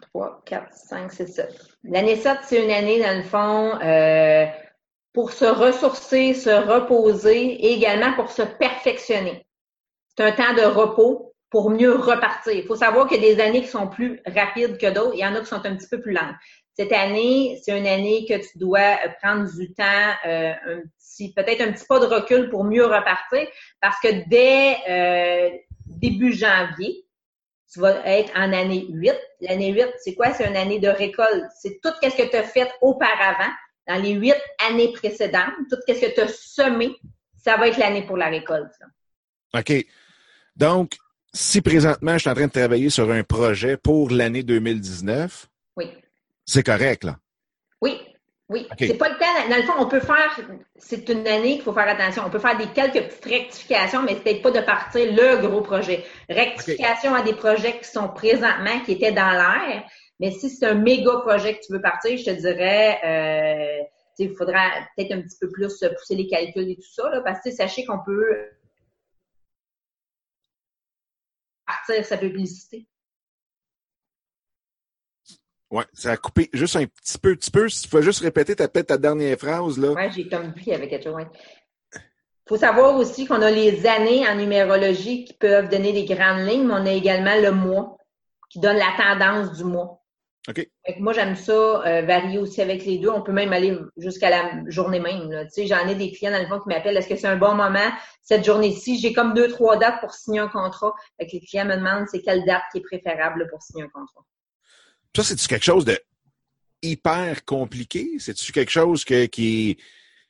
3, 0.02 0.42
4, 0.46 0.68
5, 0.72 1.12
6, 1.12 1.28
7. 1.28 1.50
L'année 1.84 2.16
7, 2.16 2.38
c'est 2.44 2.64
une 2.64 2.72
année, 2.72 3.02
dans 3.02 3.18
le 3.18 3.24
fond, 3.24 3.80
euh, 3.82 4.46
pour 5.14 5.32
se 5.32 5.46
ressourcer, 5.46 6.34
se 6.34 6.50
reposer 6.50 7.42
et 7.42 7.74
également 7.74 8.14
pour 8.14 8.32
se 8.32 8.44
perfectionner. 8.44 9.46
C'est 10.16 10.24
un 10.24 10.32
temps 10.32 10.54
de 10.54 10.66
repos 10.66 11.34
pour 11.50 11.70
mieux 11.70 11.94
repartir. 11.94 12.54
Il 12.54 12.66
faut 12.66 12.76
savoir 12.76 13.08
qu'il 13.08 13.24
y 13.24 13.32
a 13.32 13.36
des 13.36 13.42
années 13.42 13.62
qui 13.62 13.68
sont 13.68 13.88
plus 13.88 14.22
rapides 14.26 14.78
que 14.78 14.92
d'autres. 14.92 15.14
Il 15.14 15.20
y 15.20 15.26
en 15.26 15.36
a 15.36 15.40
qui 15.40 15.48
sont 15.48 15.66
un 15.66 15.76
petit 15.76 15.88
peu 15.88 16.02
plus 16.02 16.14
lentes. 16.14 16.36
Cette 16.76 16.92
année, 16.92 17.62
c'est 17.64 17.78
une 17.78 17.86
année 17.86 18.26
que 18.28 18.36
tu 18.36 18.58
dois 18.58 18.98
prendre 19.22 19.48
du 19.52 19.72
temps, 19.74 20.12
euh, 20.26 20.54
un 20.66 20.82
petit, 21.14 21.34
peut-être 21.34 21.62
un 21.62 21.72
petit 21.72 21.86
pas 21.86 22.00
de 22.00 22.06
recul 22.06 22.50
pour 22.50 22.64
mieux 22.64 22.86
repartir, 22.86 23.48
parce 23.80 24.00
que 24.02 24.28
dès 24.28 24.78
euh, 24.90 25.58
début 25.86 26.34
janvier, 26.34 27.06
tu 27.72 27.80
vas 27.80 28.06
être 28.06 28.32
en 28.36 28.54
année 28.54 28.86
8. 28.90 29.14
L'année 29.42 29.72
8, 29.74 29.88
c'est 30.00 30.14
quoi? 30.14 30.34
C'est 30.34 30.48
une 30.48 30.56
année 30.56 30.80
de 30.80 30.88
récolte. 30.88 31.46
C'est 31.60 31.80
tout 31.82 31.90
ce 32.02 32.10
que 32.10 32.30
tu 32.30 32.36
as 32.36 32.44
fait 32.44 32.72
auparavant, 32.82 33.52
dans 33.88 34.02
les 34.02 34.12
huit 34.12 34.36
années 34.70 34.94
précédentes, 34.94 35.54
tout 35.70 35.78
ce 35.88 35.94
que 35.94 36.14
tu 36.14 36.22
as 36.22 36.28
semé, 36.28 36.96
ça 37.44 37.58
va 37.58 37.68
être 37.68 37.78
l'année 37.78 38.06
pour 38.06 38.18
la 38.18 38.30
récolte. 38.30 38.72
OK. 39.54 39.86
Donc, 40.56 40.96
si 41.34 41.62
présentement, 41.62 42.14
je 42.14 42.20
suis 42.20 42.30
en 42.30 42.36
train 42.36 42.48
de 42.48 42.52
travailler 42.52 42.90
sur 42.90 43.12
un 43.12 43.24
projet 43.24 43.76
pour 43.76 44.12
l'année 44.12 44.44
2019, 44.44 45.50
oui. 45.76 45.92
C'est 46.46 46.64
correct, 46.64 47.04
là? 47.04 47.18
Oui, 47.82 48.00
oui. 48.54 48.68
C'est 48.78 48.98
pas 48.98 49.10
le 49.10 49.18
temps. 49.18 49.50
Dans 49.50 49.58
le 49.58 49.64
fond, 49.64 49.74
on 49.80 49.88
peut 49.88 50.00
faire, 50.00 50.40
c'est 50.78 51.10
une 51.10 51.28
année 51.28 51.56
qu'il 51.56 51.64
faut 51.64 51.74
faire 51.74 51.88
attention. 51.88 52.24
On 52.26 52.30
peut 52.30 52.40
faire 52.40 52.56
des 52.56 52.68
quelques 52.68 53.08
petites 53.08 53.26
rectifications, 53.26 54.04
mais 54.04 54.14
c'est 54.14 54.22
peut-être 54.22 54.42
pas 54.44 54.52
de 54.52 54.62
partir 54.62 55.12
le 55.12 55.46
gros 55.46 55.62
projet. 55.62 56.06
Rectification 56.30 57.16
à 57.16 57.24
des 57.24 57.34
projets 57.34 57.80
qui 57.80 57.86
sont 57.86 58.10
présentement, 58.10 58.80
qui 58.86 58.94
étaient 58.94 59.12
dans 59.12 59.32
l'air. 59.32 59.84
Mais 60.20 60.30
si 60.32 60.50
c'est 60.50 60.68
un 60.68 60.76
méga 60.76 61.18
projet 61.26 61.58
que 61.58 61.66
tu 61.66 61.74
veux 61.74 61.82
partir, 61.82 62.16
je 62.16 62.26
te 62.26 62.30
dirais, 62.30 63.00
euh, 63.04 63.84
il 64.20 64.36
faudra 64.36 64.70
peut-être 64.96 65.14
un 65.14 65.22
petit 65.22 65.38
peu 65.42 65.50
plus 65.50 65.68
pousser 65.68 66.16
les 66.16 66.28
calculs 66.28 66.70
et 66.70 66.76
tout 66.76 66.94
ça, 66.94 67.10
là, 67.10 67.22
parce 67.22 67.42
que 67.44 67.50
sachez 67.50 67.86
qu'on 67.86 68.04
peut 68.06 68.52
partir 71.66 72.06
sa 72.06 72.18
publicité. 72.18 72.86
Ouais, 75.74 75.86
ça 75.92 76.12
a 76.12 76.18
coupé 76.18 76.52
juste 76.54 76.76
un 76.76 76.86
petit 76.86 77.18
peu, 77.18 77.36
petit 77.36 77.50
peu. 77.50 77.68
Tu 77.68 77.90
peux 77.90 78.04
juste 78.04 78.22
répéter 78.22 78.56
ta, 78.56 78.68
ta 78.68 78.96
dernière 78.96 79.36
phrase, 79.40 79.80
là. 79.80 79.90
Ouais, 79.90 80.12
j'ai 80.12 80.28
comme 80.28 80.54
vu 80.54 80.72
avec 80.72 80.92
quelque 80.92 81.06
chose. 81.06 81.26
faut 82.48 82.58
savoir 82.58 82.96
aussi 82.96 83.26
qu'on 83.26 83.42
a 83.42 83.50
les 83.50 83.88
années 83.88 84.28
en 84.28 84.36
numérologie 84.36 85.26
qui 85.26 85.34
peuvent 85.34 85.70
donner 85.70 85.92
des 85.92 86.06
grandes 86.06 86.48
lignes, 86.48 86.68
mais 86.68 86.76
on 86.76 86.86
a 86.86 86.92
également 86.92 87.36
le 87.42 87.52
mois 87.54 87.98
qui 88.52 88.60
donne 88.60 88.78
la 88.78 88.94
tendance 88.96 89.58
du 89.58 89.64
mois. 89.64 90.00
OK. 90.48 90.68
moi, 91.00 91.12
j'aime 91.14 91.36
ça 91.36 91.52
euh, 91.52 92.02
varier 92.04 92.38
aussi 92.38 92.62
avec 92.62 92.86
les 92.86 93.00
deux. 93.00 93.10
On 93.10 93.24
peut 93.24 93.32
même 93.32 93.52
aller 93.52 93.76
jusqu'à 93.98 94.30
la 94.30 94.52
journée 94.68 95.00
même. 95.00 95.28
Tu 95.46 95.50
sais, 95.50 95.66
j'en 95.66 95.88
ai 95.88 95.96
des 95.96 96.12
clients 96.12 96.34
dans 96.34 96.40
le 96.40 96.46
fond 96.46 96.60
qui 96.60 96.70
m'appellent 96.70 96.98
est-ce 96.98 97.10
que 97.10 97.16
c'est 97.16 97.26
un 97.26 97.38
bon 97.38 97.56
moment 97.56 97.90
cette 98.22 98.46
journée-ci? 98.46 99.00
J'ai 99.00 99.12
comme 99.12 99.34
deux, 99.34 99.48
trois 99.48 99.78
dates 99.78 100.02
pour 100.02 100.14
signer 100.14 100.42
un 100.42 100.50
contrat. 100.50 100.94
Fait 101.20 101.28
les 101.34 101.40
clients 101.40 101.66
me 101.66 101.78
demandent 101.78 102.06
c'est 102.12 102.22
quelle 102.22 102.46
date 102.46 102.62
qui 102.72 102.78
est 102.78 102.82
préférable 102.82 103.48
pour 103.50 103.64
signer 103.64 103.86
un 103.86 103.90
contrat. 103.90 104.24
Ça, 105.16 105.24
c'est-tu 105.24 105.48
quelque 105.48 105.64
chose 105.64 105.86
de 105.86 106.00
hyper 106.82 107.46
compliqué? 107.46 108.12
C'est-tu 108.20 108.52
quelque 108.52 108.72
chose 108.72 109.06
que, 109.06 109.26
qui, 109.26 109.78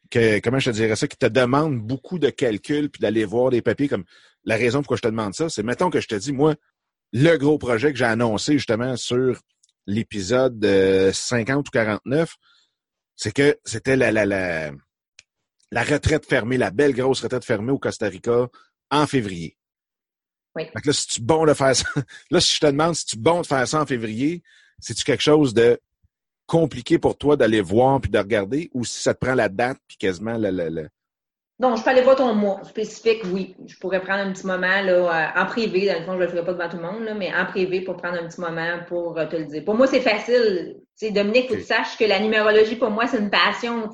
que, 0.10 0.40
comment 0.40 0.60
je 0.60 0.72
te 0.72 0.76
dirais 0.76 0.96
ça, 0.96 1.08
qui 1.08 1.18
te 1.18 1.26
demande 1.26 1.80
beaucoup 1.80 2.20
de 2.20 2.30
calculs 2.30 2.90
puis 2.90 3.02
d'aller 3.02 3.26
voir 3.26 3.50
des 3.50 3.62
papiers 3.62 3.88
comme 3.88 4.06
la 4.46 4.56
raison 4.56 4.80
pourquoi 4.82 4.98
je 4.98 5.02
te 5.02 5.08
demande 5.08 5.34
ça, 5.34 5.50
c'est 5.50 5.64
mettons 5.64 5.90
que 5.90 6.02
je 6.02 6.08
te 6.08 6.16
dis, 6.16 6.34
moi, 6.34 6.56
le 7.14 7.38
gros 7.38 7.58
projet 7.58 7.92
que 7.92 7.98
j'ai 7.98 8.06
annoncé 8.06 8.54
justement 8.54 8.98
sur 8.98 9.40
l'épisode 9.88 10.66
50 11.14 11.68
ou 11.68 11.72
49, 11.72 12.36
c'est 13.16 13.32
que 13.32 13.58
c'était 13.64 13.96
la, 13.96 14.12
la, 14.12 14.26
la, 14.26 14.72
la 15.72 15.84
retraite 15.84 16.26
fermée, 16.26 16.58
la 16.58 16.72
belle 16.72 16.94
grosse 16.94 17.22
retraite 17.22 17.46
fermée 17.46 17.72
au 17.72 17.80
Costa 17.80 18.08
Rica 18.08 18.48
en 18.92 19.08
février. 19.08 19.58
Oui. 20.56 20.66
Fait 20.66 20.82
que 20.82 20.88
là, 20.88 20.94
si 20.94 21.08
tu 21.08 21.22
bon 21.22 21.46
de 21.46 21.54
faire 21.54 21.76
ça, 21.76 21.88
là, 22.32 22.42
si 22.42 22.56
je 22.56 22.60
te 22.60 22.66
demande 22.68 22.96
si 22.96 23.06
tu 23.06 23.18
bon 23.18 23.42
de 23.42 23.48
faire 23.48 23.68
ça 23.68 23.82
en 23.82 23.86
février, 23.86 24.44
c'est-tu 24.84 25.04
quelque 25.04 25.24
chose 25.24 25.54
de 25.54 25.80
compliqué 26.46 27.00
pour 27.00 27.18
toi 27.18 27.38
d'aller 27.38 27.62
voir 27.62 28.02
puis 28.02 28.12
de 28.12 28.18
regarder 28.18 28.70
ou 28.74 28.84
si 28.84 29.02
ça 29.02 29.14
te 29.14 29.26
prend 29.26 29.34
la 29.34 29.50
date 29.50 29.78
puis 29.88 29.98
quasiment 29.98 30.38
le, 30.38 30.52
le, 30.52 30.70
le... 30.70 30.90
Non, 31.60 31.76
je 31.76 31.84
peux 31.84 31.92
aller 31.92 32.02
voir 32.02 32.16
ton 32.18 32.34
mois 32.34 32.62
spécifique, 32.64 33.22
oui. 33.32 33.56
Je 33.68 33.78
pourrais 33.78 34.02
prendre 34.02 34.22
un 34.22 34.34
petit 34.34 34.46
moment 34.46 34.82
là, 34.82 35.32
en 35.36 35.46
privé. 35.46 35.86
Dans 35.86 36.00
le 36.00 36.06
fond, 36.06 36.12
je 36.14 36.18
ne 36.18 36.24
le 36.24 36.28
ferai 36.28 36.44
pas 36.44 36.54
devant 36.54 36.70
tout 36.70 36.78
le 36.78 36.84
monde, 36.84 37.04
là, 37.06 37.14
mais 37.14 37.32
en 37.34 37.46
privé 37.46 37.82
pour 37.82 37.96
prendre 37.96 38.22
un 38.22 38.28
petit 38.28 38.42
moment 38.42 38.80
pour 38.88 39.16
te 39.30 39.36
le 39.36 39.46
dire. 39.46 39.64
Pour 39.64 39.76
moi, 39.76 39.88
c'est 39.88 40.02
facile. 40.02 40.82
sais, 40.96 41.12
Dominique, 41.12 41.48
faut 41.48 41.54
que 41.54 41.60
tu 41.60 41.66
saches 41.66 41.96
que 41.98 42.06
la 42.06 42.20
numérologie, 42.20 42.76
pour 42.76 42.90
moi, 42.90 43.08
c'est 43.08 43.20
une 43.20 43.30
passion. 43.30 43.88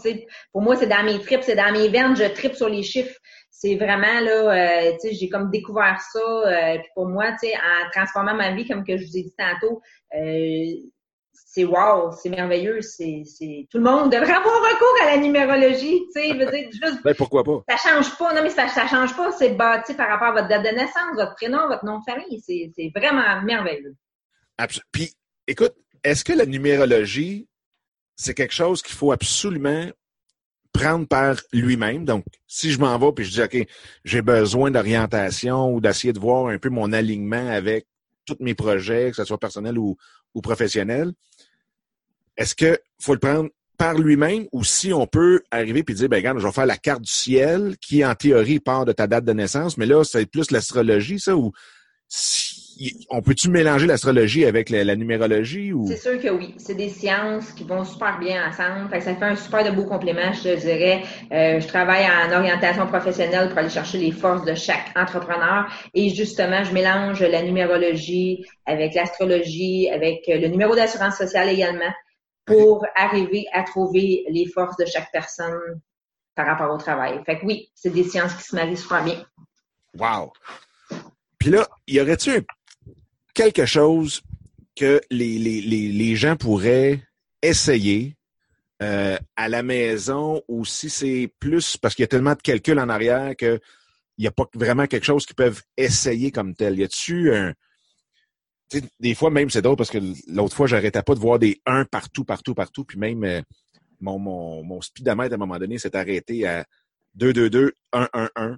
Pour 0.52 0.62
moi, 0.62 0.78
c'est 0.78 0.88
dans 0.88 1.04
mes 1.04 1.20
tripes, 1.20 1.44
c'est 1.44 1.56
dans 1.56 1.72
mes 1.72 1.90
veines. 1.90 2.16
Je 2.16 2.24
tripe 2.34 2.56
sur 2.56 2.70
les 2.70 2.82
chiffres. 2.82 3.16
C'est 3.62 3.76
vraiment 3.76 4.22
là, 4.22 4.88
euh, 4.88 4.98
j'ai 5.12 5.28
comme 5.28 5.52
découvert 5.52 6.00
ça. 6.14 6.20
Euh, 6.20 6.78
puis 6.78 6.88
pour 6.96 7.08
moi, 7.08 7.34
tu 7.34 7.50
sais, 7.50 7.54
en 7.58 7.90
transformant 7.92 8.34
ma 8.34 8.54
vie, 8.54 8.66
comme 8.66 8.86
que 8.86 8.96
je 8.98 9.06
vous 9.06 9.18
ai 9.18 9.24
dit 9.24 9.36
tantôt, 9.38 9.82
euh, 10.16 10.66
c'est 11.34 11.66
wow, 11.66 12.12
c'est 12.14 12.30
merveilleux, 12.30 12.82
c'est, 12.82 13.24
c'est 13.26 13.68
tout 13.70 13.80
le 13.80 13.84
monde 13.84 14.12
devrait 14.14 14.32
avoir 14.32 14.56
recours 14.62 14.96
à 15.04 15.08
la 15.08 15.18
numérologie, 15.18 16.00
tu 16.16 16.22
sais, 16.22 16.34
veux 16.34 16.50
dire 16.50 16.70
juste 16.72 17.04
ben, 17.04 17.14
pourquoi 17.16 17.44
pas? 17.44 17.64
Ça 17.68 17.90
change 17.92 18.18
pas, 18.18 18.34
non 18.34 18.44
mais 18.44 18.50
ça 18.50 18.70
ça 18.70 18.88
change 18.88 19.14
pas, 19.18 19.32
c'est 19.34 19.50
bâti 19.56 19.94
par 19.94 20.08
rapport 20.08 20.28
à 20.30 20.32
votre 20.34 20.48
date 20.48 20.64
de 20.64 20.70
naissance, 20.78 21.16
votre 21.16 21.36
prénom, 21.36 21.68
votre 21.68 21.84
nom 21.84 22.00
de 22.00 22.04
famille, 22.10 22.40
c'est, 22.40 22.72
c'est 22.76 22.92
vraiment 22.96 23.42
merveilleux. 23.42 23.96
Absol- 24.58 24.84
Puis 24.92 25.12
écoute, 25.48 25.74
est-ce 26.04 26.24
que 26.24 26.34
la 26.34 26.46
numérologie 26.46 27.48
c'est 28.16 28.34
quelque 28.34 28.54
chose 28.54 28.82
qu'il 28.82 28.96
faut 28.96 29.12
absolument 29.12 29.86
prendre 30.74 31.08
par 31.08 31.36
lui-même. 31.52 32.06
Donc, 32.06 32.26
si 32.48 32.72
je 32.72 32.80
m'en 32.80 32.98
vais 32.98 33.12
puis 33.12 33.26
je 33.26 33.32
dis, 33.32 33.42
OK, 33.42 33.68
j'ai 34.06 34.22
besoin 34.22 34.72
d'orientation 34.72 35.74
ou 35.74 35.82
d'essayer 35.82 36.14
de 36.14 36.20
voir 36.20 36.48
un 36.48 36.58
peu 36.58 36.70
mon 36.70 36.94
alignement 36.94 37.50
avec 37.50 37.88
tous 38.26 38.38
mes 38.40 38.54
projets, 38.54 39.10
que 39.10 39.16
ce 39.16 39.26
soit 39.26 39.40
personnel 39.40 39.78
ou, 39.78 39.98
professionnel, 40.42 41.12
est-ce 42.38 42.56
que 42.56 42.80
faut 43.02 43.14
le 43.14 43.20
prendre 43.20 43.50
par 43.78 43.96
lui-même 43.96 44.46
ou 44.54 44.64
si 44.64 44.94
on 44.94 45.06
peut 45.06 45.42
arriver 45.52 45.84
puis 45.84 45.96
dire, 45.96 46.08
ben 46.08 46.18
regarde, 46.18 46.40
je 46.40 46.46
vais 46.46 46.54
faire 46.54 46.66
la 46.66 46.78
carte 46.78 47.02
du 47.02 47.12
ciel 47.12 47.78
qui, 47.82 48.06
en 48.06 48.16
théorie, 48.16 48.60
part 48.60 48.86
de 48.86 48.94
ta 48.94 49.08
date 49.08 49.26
de 49.26 49.34
naissance, 49.34 49.78
mais 49.78 49.86
là, 49.86 50.04
c'est 50.04 50.26
plus 50.26 50.52
l'astrologie, 50.52 51.20
ça, 51.20 51.36
ou 51.36 51.52
si, 52.08 52.49
on 53.10 53.22
peut-tu 53.22 53.50
mélanger 53.50 53.88
l'astrologie 53.88 54.46
avec 54.46 54.70
la, 54.70 54.84
la 54.84 54.96
numérologie 54.96 55.74
ou? 55.74 55.86
C'est 55.88 55.98
sûr 55.98 56.20
que 56.22 56.30
oui. 56.30 56.54
C'est 56.58 56.76
des 56.76 56.90
sciences 56.90 57.52
qui 57.52 57.64
vont 57.64 57.84
super 57.84 58.20
bien 58.20 58.48
ensemble. 58.48 58.90
Fait 58.90 59.00
que 59.00 59.04
ça 59.04 59.16
fait 59.16 59.26
un 59.26 59.36
super 59.36 59.64
de 59.64 59.76
beau 59.76 59.86
complément, 59.86 60.32
je 60.34 60.44
te 60.44 60.60
dirais. 60.60 61.04
Euh, 61.32 61.60
je 61.60 61.68
travaille 61.68 62.06
en 62.06 62.32
orientation 62.38 62.88
professionnelle 62.88 63.50
pour 63.50 63.58
aller 63.58 63.70
chercher 63.70 63.98
les 63.98 64.12
forces 64.12 64.46
de 64.46 64.56
chaque 64.56 64.92
entrepreneur. 64.96 65.66
Et 65.94 66.10
justement, 66.10 66.64
je 66.64 66.74
mélange 66.74 67.22
la 67.22 67.42
numérologie 67.42 68.46
avec 68.66 68.94
l'astrologie, 68.94 69.90
avec 69.90 70.24
le 70.28 70.48
numéro 70.48 70.76
d'assurance 70.76 71.18
sociale 71.18 71.50
également, 71.50 71.92
pour 72.46 72.86
arriver 72.96 73.46
à 73.54 73.64
trouver 73.64 74.26
les 74.30 74.48
forces 74.48 74.78
de 74.78 74.86
chaque 74.86 75.12
personne 75.12 75.82
par 76.36 76.46
rapport 76.46 76.74
au 76.74 76.78
travail. 76.78 77.20
Fait 77.26 77.40
que 77.40 77.46
oui, 77.46 77.70
c'est 77.76 77.90
des 77.90 78.04
sciences 78.04 78.34
qui 78.36 78.44
se 78.44 78.56
marient 78.56 78.78
super 78.78 79.04
bien. 79.04 79.22
Wow! 79.98 80.32
Puis 81.38 81.52
là, 81.52 81.68
y 81.88 82.02
aurait-tu 82.02 82.46
quelque 83.40 83.66
chose 83.66 84.22
que 84.76 85.00
les, 85.10 85.40
les, 85.40 85.62
les, 85.62 86.16
gens 86.18 86.36
pourraient 86.36 87.02
essayer 87.42 88.18
euh, 88.82 89.18
à 89.38 89.48
la 89.48 89.64
maison 89.64 90.44
ou 90.50 90.66
si 90.66 90.90
c'est 90.90 91.32
plus 91.40 91.78
parce 91.78 91.96
qu'il 91.96 92.04
y 92.04 92.06
a 92.06 92.08
tellement 92.08 92.34
de 92.34 92.42
calculs 92.42 92.80
en 92.80 92.90
arrière 92.90 93.38
qu'il 93.38 93.62
n'y 94.18 94.28
a 94.28 94.32
pas 94.32 94.46
vraiment 94.56 94.88
quelque 94.88 95.06
chose 95.06 95.26
qu'ils 95.26 95.38
peuvent 95.38 95.62
essayer 95.78 96.32
comme 96.32 96.54
tel? 96.54 96.78
Y 96.78 96.84
a-tu 96.84 97.34
un. 97.34 97.54
Des 99.00 99.16
fois, 99.16 99.32
même, 99.32 99.50
c'est 99.50 99.62
drôle 99.62 99.78
parce 99.78 99.90
que 99.90 100.00
l'autre 100.28 100.56
fois, 100.56 100.68
j'arrêtais 100.68 101.02
pas 101.02 101.16
de 101.16 101.20
voir 101.20 101.40
des 101.40 101.62
1 101.66 101.86
partout, 101.86 102.26
partout, 102.26 102.54
partout. 102.54 102.84
Puis 102.84 103.00
même 103.00 103.24
euh, 103.24 103.42
mon, 104.02 104.20
mon, 104.20 104.64
mon 104.64 104.80
à 104.80 105.12
un 105.12 105.38
moment 105.38 105.58
donné, 105.58 105.78
s'est 105.78 105.96
arrêté 105.96 106.46
à 106.46 106.66
2, 107.16 107.32
2, 107.32 107.50
2, 107.50 107.72
1, 107.94 108.10
1, 108.14 108.30
1. 108.36 108.58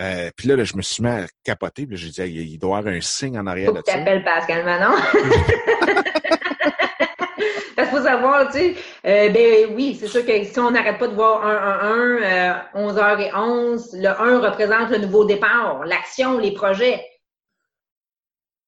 Euh, 0.00 0.30
puis 0.36 0.48
là, 0.48 0.56
là, 0.56 0.64
je 0.64 0.76
me 0.76 0.82
suis 0.82 1.02
mis 1.02 1.08
à 1.08 1.26
capoter. 1.44 1.86
Puis 1.86 1.96
j'ai 1.96 2.10
dit, 2.10 2.22
il 2.52 2.58
doit 2.58 2.76
y 2.76 2.78
avoir 2.78 2.94
un 2.94 3.00
signe 3.00 3.38
en 3.38 3.46
arrière 3.46 3.70
Faut 3.70 3.76
de 3.76 3.82
ça. 3.86 3.92
t'appelles 3.94 4.24
Pascal 4.24 4.64
Manon. 4.64 4.96
Parce 7.76 7.88
qu'il 7.88 7.98
faut 7.98 8.04
savoir, 8.04 8.46
tu 8.52 8.58
sais, 8.58 8.76
euh, 9.04 9.28
ben 9.30 9.74
oui, 9.74 9.96
c'est 9.98 10.06
sûr 10.06 10.24
que 10.24 10.44
si 10.44 10.58
on 10.60 10.70
n'arrête 10.70 10.98
pas 10.98 11.08
de 11.08 11.14
voir 11.14 11.44
1, 11.44 11.50
1, 11.52 11.80
1, 11.82 12.22
euh, 12.22 12.92
11h11, 12.92 14.00
le 14.00 14.08
1 14.08 14.40
représente 14.40 14.90
le 14.90 14.98
nouveau 14.98 15.24
départ, 15.24 15.84
l'action, 15.84 16.38
les 16.38 16.52
projets. 16.52 17.04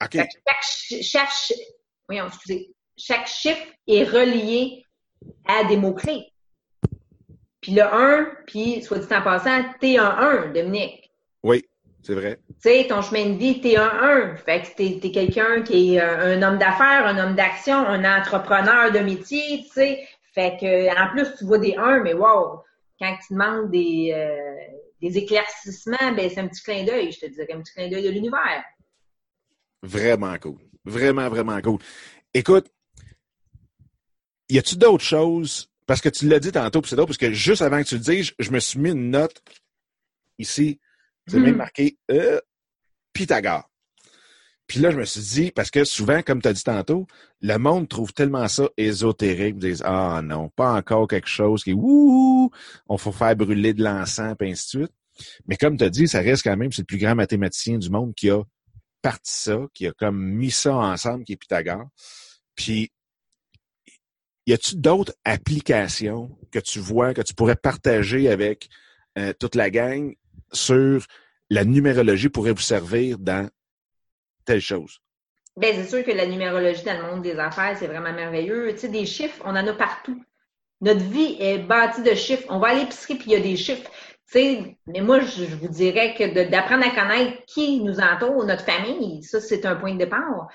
OK. 0.02 0.16
Excusez, 0.16 1.02
chaque 2.96 3.26
chiffre 3.28 3.66
est 3.86 4.04
relié 4.04 4.84
à 5.46 5.64
des 5.64 5.76
mots-clés. 5.76 6.32
Puis 7.60 7.72
le 7.72 7.82
1, 7.82 8.28
puis 8.46 8.82
soit 8.82 8.98
dit 8.98 9.14
en 9.14 9.22
passant, 9.22 9.64
t'es 9.80 9.98
un 9.98 10.04
1, 10.04 10.52
Dominique. 10.52 11.05
C'est 12.06 12.14
vrai. 12.14 12.38
Tu 12.48 12.54
sais, 12.60 12.86
ton 12.88 13.02
chemin 13.02 13.30
de 13.30 13.36
vie, 13.36 13.60
t'es 13.60 13.76
un 13.76 13.90
1. 13.90 14.36
Fait 14.36 14.62
que 14.62 14.76
t'es, 14.76 15.00
t'es 15.02 15.10
quelqu'un 15.10 15.62
qui 15.62 15.96
est 15.96 16.00
un, 16.00 16.40
un 16.40 16.42
homme 16.42 16.56
d'affaires, 16.56 17.04
un 17.04 17.18
homme 17.18 17.34
d'action, 17.34 17.74
un 17.74 18.04
entrepreneur 18.04 18.92
de 18.92 19.00
métier, 19.00 19.64
tu 19.64 19.70
sais. 19.70 20.06
Fait 20.32 20.56
que, 20.60 21.02
en 21.02 21.10
plus, 21.10 21.34
tu 21.36 21.44
vois 21.44 21.58
des 21.58 21.74
1, 21.74 22.04
mais 22.04 22.14
wow! 22.14 22.62
Quand 23.00 23.16
tu 23.26 23.34
demandes 23.34 23.72
des, 23.72 24.12
euh, 24.14 24.76
des 25.02 25.18
éclaircissements, 25.18 26.12
ben, 26.16 26.30
c'est 26.30 26.38
un 26.38 26.46
petit 26.46 26.62
clin 26.62 26.84
d'œil, 26.84 27.10
je 27.10 27.18
te 27.18 27.26
dirais, 27.26 27.52
un 27.52 27.60
petit 27.60 27.72
clin 27.72 27.88
d'œil 27.88 28.04
de 28.04 28.10
l'univers. 28.10 28.64
Vraiment 29.82 30.38
cool. 30.38 30.58
Vraiment, 30.84 31.28
vraiment 31.28 31.60
cool. 31.60 31.80
Écoute, 32.32 32.68
y 34.48 34.58
a-tu 34.58 34.76
d'autres 34.76 35.02
choses? 35.02 35.68
Parce 35.86 36.00
que 36.00 36.08
tu 36.08 36.28
l'as 36.28 36.38
dit 36.38 36.52
tantôt, 36.52 36.80
puis 36.82 36.88
c'est 36.88 36.96
drôle, 36.96 37.08
parce 37.08 37.18
que 37.18 37.32
juste 37.32 37.62
avant 37.62 37.82
que 37.82 37.88
tu 37.88 37.96
le 37.96 38.00
dises, 38.00 38.32
je 38.38 38.50
me 38.52 38.60
suis 38.60 38.78
mis 38.78 38.92
une 38.92 39.10
note 39.10 39.42
ici. 40.38 40.78
C'est 41.26 41.38
Hmm. 41.38 41.42
même 41.42 41.56
marqué 41.56 41.98
euh, 42.10 42.40
Pythagore. 43.12 43.68
Puis 44.66 44.80
là, 44.80 44.90
je 44.90 44.96
me 44.96 45.04
suis 45.04 45.20
dit, 45.20 45.50
parce 45.52 45.70
que 45.70 45.84
souvent, 45.84 46.22
comme 46.22 46.42
tu 46.42 46.48
as 46.48 46.52
dit 46.52 46.64
tantôt, 46.64 47.06
le 47.40 47.56
monde 47.56 47.88
trouve 47.88 48.12
tellement 48.12 48.48
ça 48.48 48.68
ésotérique. 48.76 49.56
Ils 49.58 49.70
disent 49.70 49.82
Ah 49.84 50.20
non, 50.24 50.48
pas 50.50 50.72
encore 50.72 51.06
quelque 51.06 51.28
chose 51.28 51.62
qui 51.62 51.70
est 51.70 51.74
Ouh, 51.74 52.50
on 52.88 52.98
faut 52.98 53.12
faire 53.12 53.36
brûler 53.36 53.74
de 53.74 53.84
l'encens, 53.84 54.34
puis 54.38 54.50
ainsi 54.50 54.76
de 54.76 54.82
suite. 54.82 54.92
Mais 55.46 55.56
comme 55.56 55.76
tu 55.78 55.84
as 55.84 55.90
dit, 55.90 56.08
ça 56.08 56.20
reste 56.20 56.42
quand 56.42 56.56
même, 56.56 56.72
c'est 56.72 56.82
le 56.82 56.86
plus 56.86 56.98
grand 56.98 57.14
mathématicien 57.14 57.78
du 57.78 57.90
monde 57.90 58.14
qui 58.14 58.28
a 58.30 58.42
parti 59.02 59.32
ça, 59.32 59.60
qui 59.72 59.86
a 59.86 59.92
comme 59.92 60.20
mis 60.20 60.50
ça 60.50 60.74
ensemble, 60.74 61.24
qui 61.24 61.34
est 61.34 61.36
Pythagore. 61.36 61.88
Puis, 62.56 62.90
y 64.46 64.52
a-tu 64.52 64.76
d'autres 64.76 65.14
applications 65.24 66.36
que 66.50 66.58
tu 66.58 66.80
vois, 66.80 67.14
que 67.14 67.22
tu 67.22 67.34
pourrais 67.34 67.56
partager 67.56 68.28
avec 68.28 68.68
euh, 69.16 69.32
toute 69.38 69.54
la 69.54 69.70
gang 69.70 70.14
sur 70.52 71.04
la 71.50 71.64
numérologie 71.64 72.28
pourrait 72.28 72.52
vous 72.52 72.60
servir 72.60 73.18
dans 73.18 73.48
telle 74.44 74.60
chose? 74.60 75.00
Ben, 75.56 75.74
c'est 75.74 75.88
sûr 75.88 76.04
que 76.04 76.10
la 76.10 76.26
numérologie 76.26 76.84
dans 76.84 76.98
le 76.98 77.10
monde 77.10 77.22
des 77.22 77.38
affaires, 77.38 77.76
c'est 77.78 77.86
vraiment 77.86 78.12
merveilleux. 78.12 78.72
Tu 78.72 78.80
sais, 78.80 78.88
des 78.88 79.06
chiffres, 79.06 79.40
on 79.44 79.50
en 79.50 79.66
a 79.66 79.72
partout. 79.72 80.22
Notre 80.82 81.00
vie 81.00 81.36
est 81.40 81.58
bâtie 81.58 82.02
de 82.02 82.14
chiffres. 82.14 82.44
On 82.50 82.58
va 82.58 82.68
à 82.68 82.74
l'épicerie 82.74 83.14
puis 83.14 83.30
il 83.30 83.32
y 83.32 83.36
a 83.36 83.40
des 83.40 83.56
chiffres. 83.56 83.90
Tu 84.30 84.38
sais, 84.38 84.76
mais 84.86 85.00
moi, 85.00 85.20
je, 85.20 85.44
vous 85.44 85.68
dirais 85.68 86.14
que 86.14 86.50
d'apprendre 86.50 86.84
à 86.84 86.90
connaître 86.90 87.44
qui 87.46 87.80
nous 87.80 88.00
entoure, 88.00 88.44
notre 88.44 88.64
famille, 88.64 89.22
ça, 89.22 89.40
c'est 89.40 89.64
un 89.64 89.76
point 89.76 89.94
de 89.94 89.98
départ. 89.98 90.48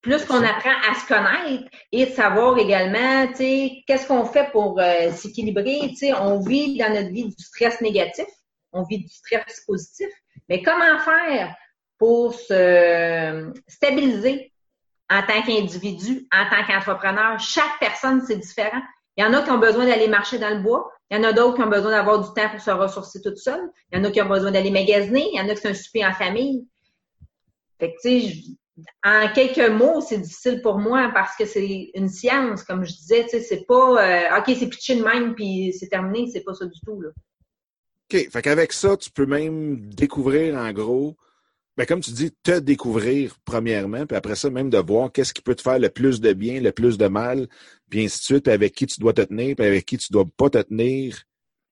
Plus 0.00 0.24
qu'on 0.24 0.42
apprend 0.42 0.72
à 0.88 0.94
se 0.94 1.06
connaître 1.06 1.64
et 1.92 2.06
de 2.06 2.10
savoir 2.12 2.56
également, 2.58 3.26
tu 3.28 3.36
sais, 3.36 3.82
qu'est-ce 3.86 4.06
qu'on 4.06 4.24
fait 4.24 4.50
pour 4.52 4.80
euh, 4.80 5.10
s'équilibrer. 5.12 5.88
Tu 5.90 5.96
sais, 5.96 6.14
on 6.14 6.40
vit 6.40 6.78
dans 6.78 6.92
notre 6.92 7.10
vie 7.10 7.24
du 7.24 7.44
stress 7.44 7.80
négatif, 7.80 8.26
on 8.74 8.82
vit 8.82 8.98
du 8.98 9.08
stress 9.08 9.62
positif. 9.66 10.08
Mais 10.48 10.62
comment 10.62 10.98
faire 10.98 11.54
pour 11.98 12.34
se 12.34 13.52
stabiliser 13.66 14.52
en 15.08 15.22
tant 15.22 15.42
qu'individu, 15.42 16.26
en 16.32 16.50
tant 16.50 16.66
qu'entrepreneur? 16.66 17.38
Chaque 17.38 17.78
personne, 17.80 18.22
c'est 18.26 18.36
différent. 18.36 18.82
Il 19.16 19.24
y 19.24 19.26
en 19.26 19.32
a 19.32 19.42
qui 19.42 19.50
ont 19.50 19.58
besoin 19.58 19.86
d'aller 19.86 20.08
marcher 20.08 20.38
dans 20.38 20.50
le 20.50 20.60
bois. 20.60 20.90
Il 21.10 21.16
y 21.16 21.20
en 21.20 21.24
a 21.24 21.32
d'autres 21.32 21.56
qui 21.56 21.62
ont 21.62 21.68
besoin 21.68 21.92
d'avoir 21.92 22.20
du 22.20 22.28
temps 22.34 22.50
pour 22.50 22.60
se 22.60 22.70
ressourcer 22.70 23.22
toute 23.22 23.38
seule. 23.38 23.70
Il 23.92 23.98
y 23.98 24.00
en 24.00 24.04
a 24.04 24.10
qui 24.10 24.20
ont 24.20 24.28
besoin 24.28 24.50
d'aller 24.50 24.70
magasiner. 24.70 25.28
Il 25.32 25.38
y 25.38 25.40
en 25.40 25.48
a 25.48 25.54
qui 25.54 25.60
c'est 25.62 26.02
un 26.02 26.10
en 26.10 26.12
famille. 26.12 26.66
En 29.04 29.28
quelques 29.32 29.70
mots, 29.70 30.00
c'est 30.00 30.18
difficile 30.18 30.60
pour 30.62 30.78
moi 30.78 31.10
parce 31.14 31.36
que 31.36 31.44
c'est 31.44 31.90
une 31.94 32.08
science, 32.08 32.64
comme 32.64 32.84
je 32.84 32.92
disais, 32.92 33.28
c'est 33.28 33.64
pas, 33.66 34.34
euh, 34.34 34.38
OK, 34.38 34.56
c'est 34.58 34.68
pitché 34.68 34.96
de 34.96 35.04
même 35.04 35.34
puis 35.34 35.72
c'est 35.78 35.88
terminé, 35.88 36.28
c'est 36.32 36.42
pas 36.42 36.54
ça 36.54 36.66
du 36.66 36.80
tout. 36.84 37.00
Fait 38.30 38.42
qu'avec 38.42 38.72
ça, 38.72 38.96
tu 38.96 39.10
peux 39.10 39.26
même 39.26 39.90
découvrir 39.90 40.56
en 40.56 40.72
gros 40.72 41.16
ben, 41.76 41.86
comme 41.86 42.00
tu 42.00 42.12
dis, 42.12 42.30
te 42.30 42.60
découvrir 42.60 43.34
premièrement, 43.44 44.06
puis 44.06 44.16
après 44.16 44.36
ça, 44.36 44.48
même 44.48 44.70
de 44.70 44.78
voir 44.78 45.10
qu'est-ce 45.10 45.34
qui 45.34 45.42
peut 45.42 45.56
te 45.56 45.62
faire 45.62 45.80
le 45.80 45.88
plus 45.88 46.20
de 46.20 46.32
bien, 46.32 46.60
le 46.60 46.70
plus 46.70 46.98
de 46.98 47.08
mal, 47.08 47.48
puis 47.90 48.04
ainsi 48.04 48.20
de 48.20 48.24
suite, 48.24 48.44
puis 48.44 48.52
avec 48.52 48.74
qui 48.74 48.86
tu 48.86 49.00
dois 49.00 49.12
te 49.12 49.22
tenir, 49.22 49.56
puis 49.56 49.66
avec 49.66 49.84
qui 49.84 49.98
tu 49.98 50.12
dois 50.12 50.24
pas 50.36 50.50
te 50.50 50.58
tenir, 50.58 51.24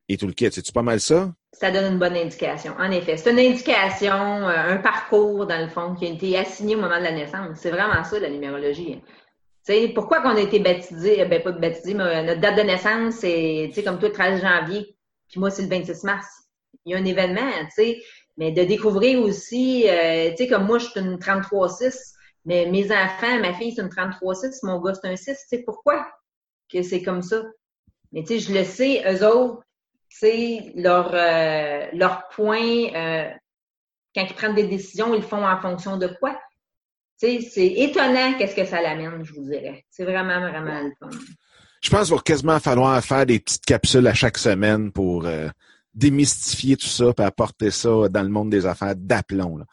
et 0.09 0.17
tout 0.17 0.27
le 0.27 0.33
kit. 0.33 0.49
C'est-tu 0.51 0.73
pas 0.73 0.83
mal 0.83 1.01
ça? 1.01 1.33
Ça 1.53 1.71
donne 1.71 1.93
une 1.93 1.99
bonne 1.99 2.17
indication. 2.17 2.75
En 2.79 2.91
effet, 2.91 3.17
c'est 3.17 3.31
une 3.31 3.39
indication, 3.39 4.49
euh, 4.49 4.75
un 4.75 4.79
parcours, 4.79 5.47
dans 5.47 5.61
le 5.61 5.69
fond, 5.69 5.95
qui 5.95 6.07
a 6.07 6.09
été 6.09 6.37
assigné 6.37 6.75
au 6.75 6.81
moment 6.81 6.99
de 6.99 7.05
la 7.05 7.13
naissance. 7.13 7.59
C'est 7.61 7.71
vraiment 7.71 8.03
ça, 8.03 8.19
la 8.19 8.31
numérologie. 8.31 9.01
sais, 9.63 9.93
pourquoi 9.95 10.21
qu'on 10.21 10.37
a 10.37 10.41
été 10.41 10.59
baptisé, 10.59 11.25
ben 11.27 11.43
pas 11.43 11.53
baptisé, 11.53 11.95
mais 11.95 12.03
euh, 12.03 12.23
notre 12.23 12.41
date 12.41 12.57
de 12.57 12.63
naissance, 12.63 13.15
c'est, 13.17 13.71
comme 13.85 13.99
toi, 13.99 14.09
le 14.09 14.15
13 14.15 14.43
janvier, 14.43 14.97
puis 15.33 15.41
moi, 15.41 15.51
c'est 15.51 15.63
le 15.63 15.69
26 15.69 16.05
mars. 16.05 16.27
Il 16.85 16.93
y 16.93 16.95
a 16.95 16.99
un 16.99 17.05
événement, 17.05 17.51
tu 17.65 17.71
sais, 17.71 18.03
mais 18.37 18.53
de 18.53 18.63
découvrir 18.65 19.21
aussi, 19.21 19.89
euh, 19.89 20.31
tu 20.31 20.37
sais, 20.37 20.47
comme 20.47 20.67
moi, 20.67 20.79
je 20.79 20.87
suis 20.87 21.01
une 21.01 21.19
33-6, 21.19 22.15
mais 22.45 22.67
mes 22.67 22.93
enfants, 22.93 23.39
ma 23.41 23.55
fille, 23.55 23.73
c'est 23.75 23.83
une 23.83 23.89
33-6, 23.89 24.61
mon 24.65 24.81
gars, 24.81 24.95
c'est 24.95 25.09
un 25.09 25.17
6. 25.17 25.25
Tu 25.25 25.35
sais, 25.49 25.63
pourquoi 25.65 26.07
que 26.71 26.83
c'est 26.83 27.03
comme 27.03 27.23
ça? 27.23 27.43
Mais 28.13 28.23
tu 28.23 28.29
sais, 28.29 28.39
je 28.41 28.53
le 28.53 28.65
sais, 28.65 29.03
eux 29.11 29.27
autres, 29.27 29.63
c'est 30.09 30.73
leur, 30.75 31.11
euh, 31.15 31.87
leur 31.95 32.29
point, 32.29 32.93
euh, 32.95 33.31
quand 34.15 34.27
ils 34.29 34.35
prennent 34.35 34.55
des 34.55 34.67
décisions, 34.67 35.15
ils 35.15 35.23
le 35.23 35.27
font 35.27 35.47
en 35.47 35.61
fonction 35.61 35.97
de 35.97 36.09
quoi? 36.09 36.39
C'est 37.17 37.39
étonnant 37.57 38.35
qu'est-ce 38.37 38.57
que 38.57 38.65
ça 38.65 38.83
l'amène, 38.83 39.25
je 39.25 39.33
vous 39.33 39.49
dirais. 39.49 39.85
C'est 39.91 40.05
vraiment, 40.05 40.41
vraiment 40.41 40.83
le 40.83 40.93
fun. 40.99 41.11
Je 41.83 41.91
pense 41.91 42.07
qu'il 42.07 42.17
va 42.17 42.23
quasiment 42.23 42.61
falloir 42.61 43.05
faire 43.05 43.27
des 43.27 43.39
petites 43.41 43.65
capsules 43.65 44.07
à 44.07 44.15
chaque 44.15 44.39
semaine 44.39 44.93
pour 44.93 45.27
euh, 45.27 45.49
démystifier 45.95 46.77
tout 46.77 46.87
ça 46.87 47.13
et 47.19 47.23
apporter 47.23 47.71
ça 47.71 48.09
dans 48.09 48.23
le 48.23 48.29
monde 48.29 48.51
des 48.51 48.65
affaires 48.67 48.95
d'aplomb. 48.97 49.65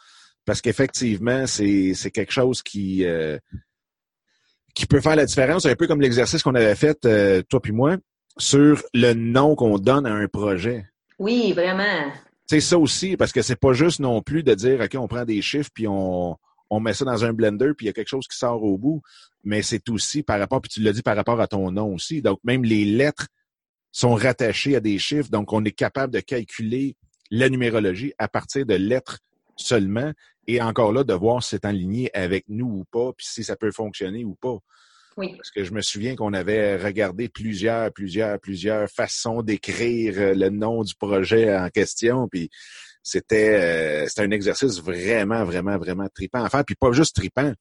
Parce 0.43 0.59
qu'effectivement, 0.61 1.45
c'est 1.47 2.11
quelque 2.11 2.31
chose 2.31 2.63
qui, 2.63 3.05
qui 4.73 4.85
peut 4.87 4.99
faire 4.99 5.15
la 5.15 5.27
différence, 5.27 5.67
un 5.67 5.75
peu 5.75 5.85
comme 5.85 6.01
l'exercice 6.01 6.41
qu'on 6.41 6.55
avait 6.55 6.75
fait, 6.75 7.07
toi 7.47 7.61
puis 7.61 7.71
moi 7.71 7.97
sur 8.39 8.81
le 8.93 9.13
nom 9.13 9.55
qu'on 9.55 9.77
donne 9.77 10.05
à 10.05 10.13
un 10.13 10.27
projet. 10.27 10.85
Oui, 11.19 11.53
vraiment. 11.53 12.11
C'est 12.47 12.61
ça 12.61 12.79
aussi, 12.79 13.17
parce 13.17 13.31
que 13.31 13.41
c'est 13.41 13.59
pas 13.59 13.73
juste 13.73 13.99
non 13.99 14.21
plus 14.21 14.41
de 14.41 14.55
dire, 14.55 14.79
OK, 14.81 14.95
on 14.95 15.07
prend 15.07 15.25
des 15.25 15.41
chiffres, 15.41 15.69
puis 15.73 15.87
on, 15.87 16.37
on 16.69 16.79
met 16.79 16.93
ça 16.93 17.05
dans 17.05 17.25
un 17.25 17.33
blender, 17.33 17.71
puis 17.75 17.85
il 17.85 17.87
y 17.87 17.89
a 17.89 17.93
quelque 17.93 18.09
chose 18.09 18.27
qui 18.27 18.37
sort 18.37 18.63
au 18.63 18.77
bout. 18.77 19.01
Mais 19.43 19.61
c'est 19.61 19.87
aussi 19.89 20.23
par 20.23 20.39
rapport, 20.39 20.61
puis 20.61 20.69
tu 20.69 20.81
l'as 20.81 20.93
dit 20.93 21.01
par 21.01 21.15
rapport 21.15 21.39
à 21.39 21.47
ton 21.47 21.71
nom 21.71 21.93
aussi. 21.93 22.21
Donc, 22.21 22.39
même 22.43 22.63
les 22.63 22.85
lettres 22.85 23.27
sont 23.91 24.13
rattachées 24.13 24.75
à 24.75 24.79
des 24.79 24.99
chiffres. 24.99 25.29
Donc, 25.29 25.53
on 25.53 25.63
est 25.65 25.71
capable 25.71 26.13
de 26.13 26.19
calculer 26.19 26.95
la 27.31 27.49
numérologie 27.49 28.13
à 28.17 28.27
partir 28.27 28.65
de 28.65 28.75
lettres 28.75 29.19
seulement. 29.55 30.11
Et 30.47 30.61
encore 30.61 30.91
là, 30.91 31.03
de 31.03 31.13
voir 31.13 31.43
si 31.43 31.51
c'est 31.51 31.65
en 31.65 31.71
ligne 31.71 32.09
avec 32.13 32.45
nous 32.47 32.79
ou 32.79 32.85
pas, 32.91 33.13
puis 33.13 33.25
si 33.27 33.43
ça 33.43 33.55
peut 33.55 33.71
fonctionner 33.71 34.25
ou 34.25 34.35
pas. 34.35 34.57
Parce 35.15 35.51
que 35.51 35.63
je 35.63 35.73
me 35.73 35.81
souviens 35.81 36.15
qu'on 36.15 36.33
avait 36.33 36.77
regardé 36.77 37.27
plusieurs, 37.27 37.91
plusieurs, 37.91 38.39
plusieurs 38.39 38.89
façons 38.89 39.41
d'écrire 39.41 40.35
le 40.35 40.49
nom 40.49 40.83
du 40.83 40.95
projet 40.95 41.55
en 41.55 41.69
question, 41.69 42.27
puis 42.27 42.49
c'était 43.09 44.05
euh, 44.05 44.23
un 44.23 44.31
exercice 44.31 44.81
vraiment, 44.81 45.43
vraiment, 45.43 45.77
vraiment 45.77 46.07
tripant 46.13 46.43
à 46.43 46.49
faire, 46.49 46.63
puis 46.63 46.75
pas 46.75 46.91
juste 46.91 47.15
tripant, 47.15 47.51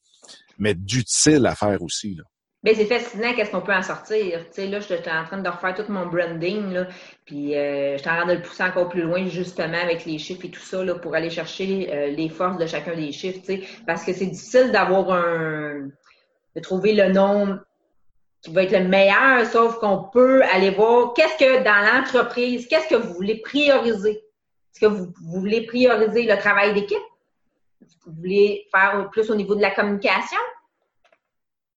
mais 0.58 0.74
d'utile 0.74 1.46
à 1.46 1.54
faire 1.54 1.80
aussi. 1.82 2.14
Là. 2.14 2.24
Ben, 2.64 2.74
c'est 2.74 2.86
fascinant 2.86 3.32
qu'est-ce 3.34 3.52
qu'on 3.52 3.60
peut 3.60 3.72
en 3.72 3.82
sortir. 3.82 4.44
Tu 4.46 4.52
sais, 4.52 4.66
là, 4.66 4.80
j'étais 4.80 5.10
en 5.10 5.24
train 5.24 5.40
de 5.40 5.48
refaire 5.48 5.74
tout 5.74 5.90
mon 5.90 6.06
branding, 6.06 6.72
là, 6.72 6.88
puis 7.24 7.56
euh, 7.56 7.96
j'étais 7.96 8.10
en 8.10 8.16
train 8.16 8.26
de 8.26 8.34
le 8.34 8.42
pousser 8.42 8.64
encore 8.64 8.88
plus 8.88 9.02
loin, 9.02 9.26
justement, 9.26 9.78
avec 9.78 10.04
les 10.04 10.18
chiffres 10.18 10.44
et 10.44 10.50
tout 10.50 10.60
ça, 10.60 10.84
là, 10.84 10.96
pour 10.96 11.14
aller 11.14 11.30
chercher 11.30 11.88
euh, 11.92 12.08
les 12.08 12.28
forces 12.28 12.58
de 12.58 12.66
chacun 12.66 12.94
des 12.96 13.12
chiffres, 13.12 13.38
tu 13.40 13.60
sais, 13.60 13.62
parce 13.86 14.04
que 14.04 14.12
c'est 14.12 14.26
difficile 14.26 14.72
d'avoir 14.72 15.12
un, 15.12 15.88
de 16.56 16.60
trouver 16.60 16.94
le 16.94 17.12
nom 17.12 17.58
qui 18.42 18.52
va 18.52 18.64
être 18.64 18.72
le 18.72 18.88
meilleur, 18.88 19.46
sauf 19.46 19.78
qu'on 19.78 20.04
peut 20.12 20.42
aller 20.52 20.70
voir 20.70 21.14
qu'est-ce 21.14 21.38
que 21.38 21.64
dans 21.64 21.94
l'entreprise, 21.94 22.66
qu'est-ce 22.66 22.88
que 22.88 22.96
vous 22.96 23.14
voulez 23.14 23.40
prioriser. 23.40 24.20
Est-ce 24.80 24.88
que 24.88 24.94
vous, 24.94 25.12
voulez 25.40 25.66
prioriser 25.66 26.22
le 26.22 26.38
travail 26.38 26.72
d'équipe? 26.72 26.98
Vous 28.06 28.12
voulez 28.12 28.66
faire 28.70 29.08
plus 29.10 29.28
au 29.28 29.34
niveau 29.34 29.56
de 29.56 29.60
la 29.60 29.72
communication? 29.72 30.38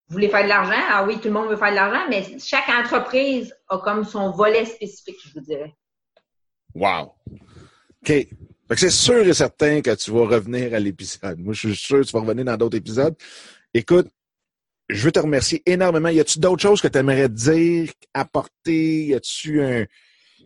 Vous 0.08 0.13
voulez 0.13 0.29
faire 0.29 0.43
de 0.43 0.50
l'argent? 0.50 0.79
Ah 0.89 1.03
oui, 1.08 1.17
tout 1.17 1.29
le 1.29 1.34
monde 1.34 1.50
veut 1.50 1.55
faire 1.58 1.72
de 1.72 1.75
l'argent, 1.75 2.05
mais 2.10 2.38
chaque 2.38 2.69
entreprise 2.69 3.56
a 3.69 3.80
comme 3.80 4.04
son 4.04 4.32
volet 4.32 4.65
spécifique, 4.65 5.17
je 5.26 5.34
vous 5.34 5.45
dirais. 5.45 5.73
Wow! 6.76 7.13
OK. 8.04 8.28
c'est 8.78 8.89
sûr 8.91 9.28
et 9.28 9.34
certain 9.34 9.82
que 9.82 9.95
tu 9.95 10.12
vas 10.12 10.28
revenir 10.28 10.76
à 10.76 10.80
l'épisode. 10.80 11.39
Moi, 11.39 11.54
je 11.54 11.69
suis 11.69 11.76
sûr 11.76 12.02
que 12.02 12.06
tu 12.06 12.12
vas 12.12 12.19
revenir 12.19 12.45
dans 12.45 12.58
d'autres 12.58 12.78
épisodes. 12.78 13.15
Écoute, 13.73 14.10
je 14.89 15.06
veux 15.06 15.12
te 15.12 15.19
remercier 15.19 15.63
énormément. 15.65 16.10
Y 16.10 16.19
a-tu 16.19 16.38
d'autres 16.38 16.62
choses 16.62 16.82
que 16.82 16.88
tu 16.88 16.99
aimerais 16.99 17.30
dire, 17.30 17.91
apporter? 18.13 19.06
Y 19.06 19.15
a-tu 19.15 19.63
un, 19.63 19.86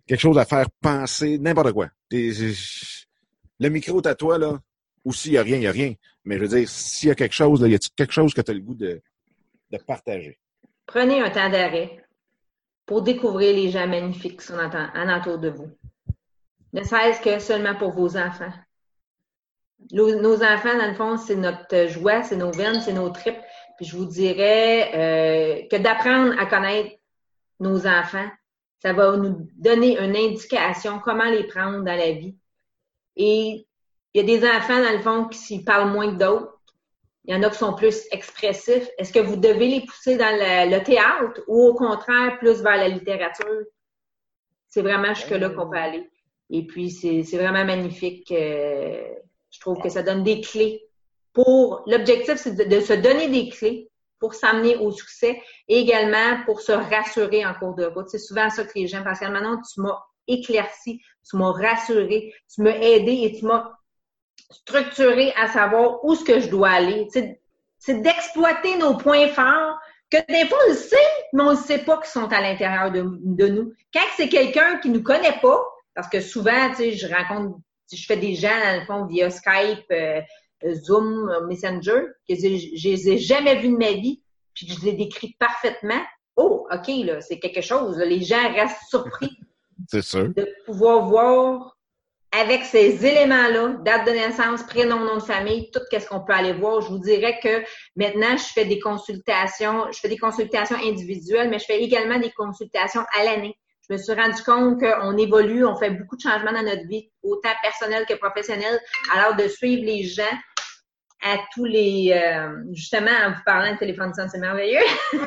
quelque 0.07 0.19
chose 0.19 0.37
à 0.37 0.45
faire 0.45 0.67
penser? 0.81 1.37
N'importe 1.37 1.73
quoi. 1.73 1.89
Le 2.11 3.69
micro 3.69 4.05
à 4.05 4.15
toi, 4.15 4.37
là. 4.37 4.59
Ou 5.03 5.13
s'il 5.13 5.33
n'y 5.33 5.37
a 5.37 5.43
rien, 5.43 5.57
il 5.57 5.61
n'y 5.61 5.67
a 5.67 5.71
rien. 5.71 5.93
Mais 6.23 6.37
je 6.37 6.41
veux 6.41 6.47
dire, 6.47 6.67
s'il 6.67 7.09
y 7.09 7.11
a 7.11 7.15
quelque 7.15 7.35
chose, 7.35 7.61
là, 7.61 7.67
y 7.67 7.75
a-tu 7.75 7.89
quelque 7.95 8.13
chose 8.13 8.33
que 8.33 8.41
tu 8.41 8.51
as 8.51 8.53
le 8.53 8.59
goût 8.59 8.73
de, 8.73 9.01
de 9.71 9.77
partager? 9.77 10.39
Prenez 10.87 11.21
un 11.21 11.29
temps 11.29 11.49
d'arrêt 11.49 12.03
pour 12.85 13.01
découvrir 13.01 13.55
les 13.55 13.69
gens 13.69 13.87
magnifiques 13.87 14.39
qui 14.39 14.47
sont 14.47 14.57
en 14.57 15.09
entour 15.09 15.37
de 15.37 15.49
vous. 15.49 15.69
Ne 16.73 16.83
serait-ce 16.83 17.21
que 17.21 17.39
seulement 17.39 17.75
pour 17.75 17.91
vos 17.91 18.17
enfants. 18.17 18.51
Nos, 19.91 20.43
enfants, 20.43 20.77
dans 20.77 20.87
le 20.87 20.93
fond, 20.93 21.17
c'est 21.17 21.35
notre 21.35 21.87
joie, 21.87 22.23
c'est 22.23 22.35
nos 22.35 22.51
veines, 22.51 22.81
c'est 22.81 22.93
nos 22.93 23.09
tripes. 23.09 23.39
Puis 23.77 23.85
je 23.85 23.97
vous 23.97 24.05
dirais 24.05 24.91
euh, 24.93 25.67
que 25.69 25.77
d'apprendre 25.77 26.39
à 26.39 26.45
connaître 26.45 26.95
nos 27.59 27.85
enfants, 27.87 28.27
ça 28.85 28.93
va 28.93 29.17
nous 29.17 29.49
donner 29.55 29.97
une 29.97 30.15
indication 30.15 30.99
comment 30.99 31.25
les 31.25 31.47
prendre 31.47 31.79
dans 31.79 31.97
la 31.97 32.11
vie. 32.11 32.35
Et 33.15 33.65
il 34.13 34.17
y 34.17 34.19
a 34.19 34.23
des 34.23 34.47
enfants, 34.47 34.79
dans 34.79 34.91
le 34.91 34.99
fond, 34.99 35.25
qui 35.25 35.63
parlent 35.63 35.91
moins 35.91 36.13
que 36.13 36.19
d'autres. 36.19 36.61
Il 37.23 37.33
y 37.33 37.35
en 37.35 37.41
a 37.41 37.49
qui 37.49 37.57
sont 37.57 37.73
plus 37.73 38.03
expressifs. 38.11 38.87
Est-ce 38.99 39.11
que 39.11 39.19
vous 39.19 39.37
devez 39.37 39.69
les 39.69 39.81
pousser 39.81 40.17
dans 40.17 40.29
le, 40.29 40.83
théâtre 40.83 41.41
ou 41.47 41.69
au 41.69 41.73
contraire 41.73 42.37
plus 42.37 42.61
vers 42.61 42.77
la 42.77 42.87
littérature? 42.87 43.63
C'est 44.67 44.83
vraiment 44.83 45.15
jusque-là 45.15 45.49
qu'on 45.49 45.67
peut 45.67 45.77
aller. 45.77 46.07
Et 46.51 46.67
puis, 46.67 46.91
c'est 46.91 47.23
vraiment 47.37 47.65
magnifique. 47.65 48.31
Euh, 48.31 49.03
je 49.49 49.59
trouve 49.61 49.81
que 49.81 49.89
ça 49.89 50.03
donne 50.03 50.23
des 50.23 50.41
clés 50.41 50.83
pour 51.33 51.83
l'objectif, 51.87 52.35
c'est 52.35 52.55
de, 52.55 52.79
se 52.79 52.93
donner 52.93 53.29
des 53.29 53.49
clés 53.49 53.89
pour 54.19 54.33
s'amener 54.33 54.77
au 54.77 54.91
succès 54.91 55.41
et 55.67 55.79
également 55.79 56.43
pour 56.45 56.61
se 56.61 56.71
rassurer 56.71 57.45
en 57.45 57.53
cours 57.53 57.75
de 57.75 57.85
route. 57.85 58.09
C'est 58.09 58.19
souvent 58.19 58.49
ça 58.49 58.63
que 58.63 58.71
les 58.75 58.87
gens, 58.87 59.03
parce 59.03 59.19
que 59.19 59.25
maintenant, 59.25 59.61
tu 59.61 59.81
m'as 59.81 59.99
éclairci, 60.27 61.01
tu 61.29 61.37
m'as 61.37 61.51
rassuré, 61.51 62.33
tu 62.53 62.61
m'as 62.61 62.75
aidé 62.77 63.11
et 63.23 63.37
tu 63.37 63.45
m'as 63.45 63.71
structuré 64.49 65.33
à 65.35 65.47
savoir 65.47 66.03
où 66.03 66.15
ce 66.15 66.23
que 66.23 66.39
je 66.39 66.49
dois 66.49 66.69
aller. 66.69 67.07
C'est 67.77 68.01
d'exploiter 68.01 68.77
nos 68.77 68.97
points 68.97 69.27
forts 69.27 69.77
que 70.09 70.17
des 70.27 70.47
fois 70.47 70.57
on 70.65 70.69
le 70.69 70.75
sait, 70.75 70.97
mais 71.33 71.43
on 71.43 71.51
ne 71.51 71.57
sait 71.57 71.79
pas 71.79 71.97
qu'ils 71.97 72.09
sont 72.09 72.31
à 72.31 72.41
l'intérieur 72.41 72.91
de, 72.91 73.01
nous. 73.01 73.73
Quand 73.93 74.05
c'est 74.15 74.29
quelqu'un 74.29 74.77
qui 74.77 74.89
ne 74.89 74.97
nous 74.97 75.03
connaît 75.03 75.39
pas, 75.41 75.63
parce 75.93 76.09
que 76.09 76.21
souvent, 76.21 76.73
je 76.77 77.13
rencontre, 77.13 77.57
je 77.91 78.05
fais 78.05 78.17
des 78.17 78.35
gens, 78.35 78.49
dans 78.49 78.79
le 78.79 78.85
fond, 78.85 79.05
via 79.05 79.29
Skype, 79.29 79.85
euh, 79.91 80.21
Zoom, 80.73 81.29
euh, 81.29 81.45
Messenger, 81.47 82.05
que 82.27 82.35
je, 82.35 82.75
je 82.75 82.89
les 82.89 83.09
ai 83.09 83.17
jamais 83.17 83.55
vus 83.55 83.69
de 83.69 83.77
ma 83.77 83.91
vie, 83.93 84.21
puis 84.53 84.67
je 84.67 84.81
les 84.81 84.89
ai 84.89 84.93
décrits 84.93 85.35
parfaitement. 85.39 86.01
Oh, 86.35 86.67
OK, 86.71 86.87
là, 87.05 87.21
c'est 87.21 87.39
quelque 87.39 87.61
chose. 87.61 87.97
Les 87.97 88.21
gens 88.21 88.53
restent 88.53 88.89
surpris. 88.89 89.31
c'est 89.89 90.01
sûr. 90.01 90.29
De 90.33 90.47
pouvoir 90.65 91.05
voir 91.07 91.77
avec 92.31 92.65
ces 92.65 93.05
éléments-là, 93.05 93.77
date 93.85 94.07
de 94.07 94.11
naissance, 94.11 94.63
prénom, 94.63 94.99
nom 94.99 95.17
de 95.17 95.21
famille, 95.21 95.71
tout 95.71 95.79
ce 95.89 96.05
qu'on 96.05 96.19
peut 96.19 96.33
aller 96.33 96.51
voir. 96.51 96.81
Je 96.81 96.89
vous 96.89 96.99
dirais 96.99 97.39
que 97.41 97.63
maintenant, 97.95 98.35
je 98.35 98.51
fais 98.53 98.65
des 98.65 98.79
consultations, 98.79 99.85
je 99.91 99.99
fais 99.99 100.09
des 100.09 100.17
consultations 100.17 100.75
individuelles, 100.75 101.49
mais 101.49 101.59
je 101.59 101.65
fais 101.65 101.81
également 101.81 102.19
des 102.19 102.31
consultations 102.31 103.05
à 103.17 103.23
l'année. 103.23 103.57
Je 103.87 103.93
me 103.93 103.97
suis 103.99 104.13
rendu 104.13 104.41
compte 104.43 104.79
qu'on 104.79 105.17
évolue, 105.17 105.65
on 105.65 105.75
fait 105.75 105.91
beaucoup 105.91 106.15
de 106.15 106.21
changements 106.21 106.53
dans 106.53 106.63
notre 106.63 106.87
vie, 106.87 107.09
autant 107.21 107.53
personnel 107.61 108.05
que 108.07 108.15
professionnel. 108.15 108.79
Alors, 109.13 109.35
de 109.35 109.47
suivre 109.47 109.83
les 109.83 110.03
gens 110.03 110.23
à 111.21 111.37
tous 111.53 111.65
les... 111.65 112.11
Euh, 112.13 112.63
justement, 112.71 113.11
en 113.11 113.31
vous 113.31 113.43
parlant 113.45 113.73
de 113.73 113.77
téléphone 113.77 114.11
c'est 114.13 114.39
merveilleux. 114.39 114.79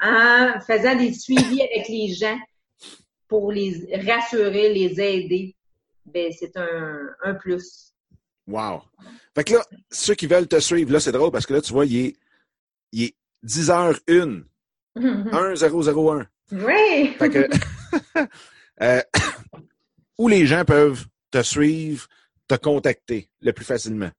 en 0.00 0.60
faisant 0.60 0.94
des 0.94 1.12
suivis 1.12 1.62
avec 1.62 1.88
les 1.88 2.14
gens 2.14 2.38
pour 3.26 3.52
les 3.52 3.88
rassurer, 4.06 4.72
les 4.72 5.00
aider, 5.00 5.54
ben 6.06 6.32
c'est 6.38 6.56
un, 6.56 7.00
un 7.22 7.34
plus. 7.34 7.92
Wow. 8.46 8.82
Fait 9.34 9.44
que 9.44 9.54
là, 9.54 9.64
ceux 9.90 10.14
qui 10.14 10.26
veulent 10.26 10.48
te 10.48 10.58
suivre, 10.58 10.92
là, 10.92 11.00
c'est 11.00 11.12
drôle 11.12 11.30
parce 11.30 11.44
que 11.44 11.52
là, 11.52 11.60
tu 11.60 11.72
vois, 11.72 11.84
il 11.84 12.06
est, 12.06 12.16
il 12.92 13.04
est 13.04 13.14
10h01. 13.44 14.44
1001. 14.96 16.26
Oui. 16.52 17.14
Fait 17.18 17.30
que, 17.30 17.48
euh, 18.82 19.02
où 20.18 20.28
les 20.28 20.46
gens 20.46 20.64
peuvent 20.64 21.04
te 21.30 21.42
suivre, 21.42 22.06
te 22.46 22.54
contacter 22.54 23.28
le 23.40 23.52
plus 23.52 23.64
facilement? 23.64 24.10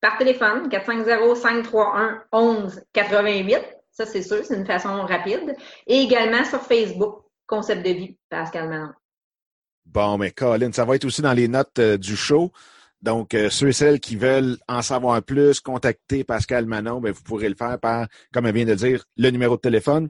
Par 0.00 0.18
téléphone, 0.18 0.68
450-531-1188. 0.68 3.62
Ça, 3.90 4.06
c'est 4.06 4.22
sûr, 4.22 4.44
c'est 4.44 4.54
une 4.54 4.66
façon 4.66 5.02
rapide. 5.02 5.56
Et 5.86 6.02
également 6.02 6.44
sur 6.44 6.62
Facebook, 6.62 7.24
Concept 7.46 7.84
de 7.84 7.90
vie, 7.90 8.16
Pascal 8.28 8.68
Manon. 8.68 8.92
Bon, 9.86 10.18
mais 10.18 10.30
Colin, 10.30 10.70
ça 10.70 10.84
va 10.84 10.94
être 10.96 11.06
aussi 11.06 11.22
dans 11.22 11.32
les 11.32 11.48
notes 11.48 11.78
euh, 11.78 11.96
du 11.96 12.14
show. 12.14 12.52
Donc, 13.00 13.34
euh, 13.34 13.48
ceux 13.48 13.68
et 13.68 13.72
celles 13.72 14.00
qui 14.00 14.16
veulent 14.16 14.58
en 14.66 14.82
savoir 14.82 15.22
plus, 15.22 15.60
contacter 15.60 16.24
Pascal 16.24 16.66
Manon, 16.66 17.00
ben, 17.00 17.12
vous 17.12 17.22
pourrez 17.22 17.48
le 17.48 17.54
faire 17.54 17.78
par, 17.78 18.08
comme 18.32 18.46
elle 18.46 18.54
vient 18.54 18.64
de 18.64 18.74
dire, 18.74 19.04
le 19.16 19.30
numéro 19.30 19.56
de 19.56 19.60
téléphone 19.60 20.08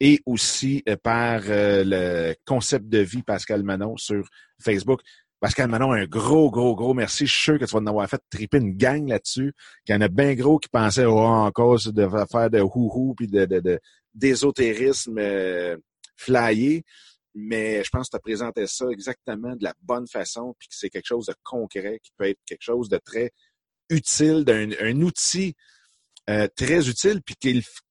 et 0.00 0.20
aussi 0.26 0.82
euh, 0.88 0.96
par 1.02 1.40
euh, 1.48 1.82
le 1.84 2.34
concept 2.44 2.88
de 2.88 2.98
vie 2.98 3.22
Pascal 3.22 3.62
Manon 3.62 3.96
sur 3.96 4.28
Facebook. 4.60 5.00
Pascal 5.40 5.68
Manon, 5.70 5.92
un 5.92 6.04
gros, 6.04 6.50
gros, 6.50 6.76
gros 6.76 6.92
merci. 6.92 7.26
Je 7.26 7.32
suis 7.32 7.42
sûr 7.42 7.58
que 7.58 7.64
tu 7.64 7.72
vas 7.72 7.80
en 7.80 7.86
avoir 7.86 8.08
fait 8.08 8.20
triper 8.30 8.58
une 8.58 8.76
gang 8.76 9.08
là-dessus. 9.08 9.54
Qu'il 9.86 9.94
y 9.94 9.98
en 9.98 10.02
a 10.02 10.08
bien 10.08 10.34
gros 10.34 10.58
qui 10.58 10.68
pensaient 10.68 11.06
oh, 11.06 11.18
encore 11.18 11.78
de 11.86 12.08
faire 12.30 12.50
de 12.50 12.60
hou-hou 12.60 13.14
puis 13.14 13.28
de, 13.28 13.46
de, 13.46 13.80
d'ésotérisme 14.14 15.20
flyé 16.16 16.84
mais 17.38 17.84
je 17.84 17.90
pense 17.90 18.06
que 18.06 18.12
tu 18.12 18.16
as 18.16 18.20
présenté 18.20 18.66
ça 18.66 18.86
exactement 18.90 19.54
de 19.54 19.62
la 19.62 19.74
bonne 19.82 20.08
façon, 20.08 20.54
puis 20.58 20.68
que 20.68 20.74
c'est 20.74 20.88
quelque 20.88 21.06
chose 21.06 21.26
de 21.26 21.34
concret, 21.44 22.00
qui 22.02 22.10
peut 22.16 22.24
être 22.24 22.40
quelque 22.46 22.62
chose 22.62 22.88
de 22.88 22.96
très 22.96 23.30
utile, 23.90 24.44
d'un 24.44 24.70
un 24.80 25.02
outil 25.02 25.54
euh, 26.30 26.48
très 26.56 26.88
utile, 26.88 27.20
puis 27.22 27.36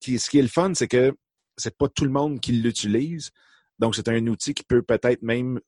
qui, 0.01 0.19
ce 0.19 0.29
qui 0.29 0.39
est 0.39 0.41
le 0.41 0.47
fun, 0.47 0.73
c'est 0.73 0.88
que 0.88 1.15
c'est 1.58 1.77
pas 1.77 1.88
tout 1.88 2.05
le 2.05 2.10
monde 2.10 2.39
qui 2.41 2.53
l'utilise. 2.53 3.29
Donc, 3.77 3.95
c'est 3.95 4.10
un 4.10 4.25
outil 4.27 4.55
qui 4.55 4.63
peut 4.63 4.81
peut-être 4.81 5.21
même 5.21 5.62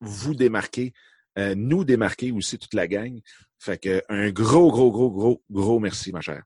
vous 0.00 0.34
démarquer, 0.34 0.92
euh, 1.36 1.56
nous 1.56 1.84
démarquer 1.84 2.30
aussi 2.30 2.58
toute 2.58 2.74
la 2.74 2.86
gang. 2.86 3.20
Fait 3.58 3.76
que 3.76 4.02
un 4.08 4.30
gros, 4.30 4.70
gros, 4.70 4.92
gros, 4.92 5.10
gros, 5.10 5.42
gros 5.50 5.80
merci, 5.80 6.12
ma 6.12 6.20
chère. 6.20 6.44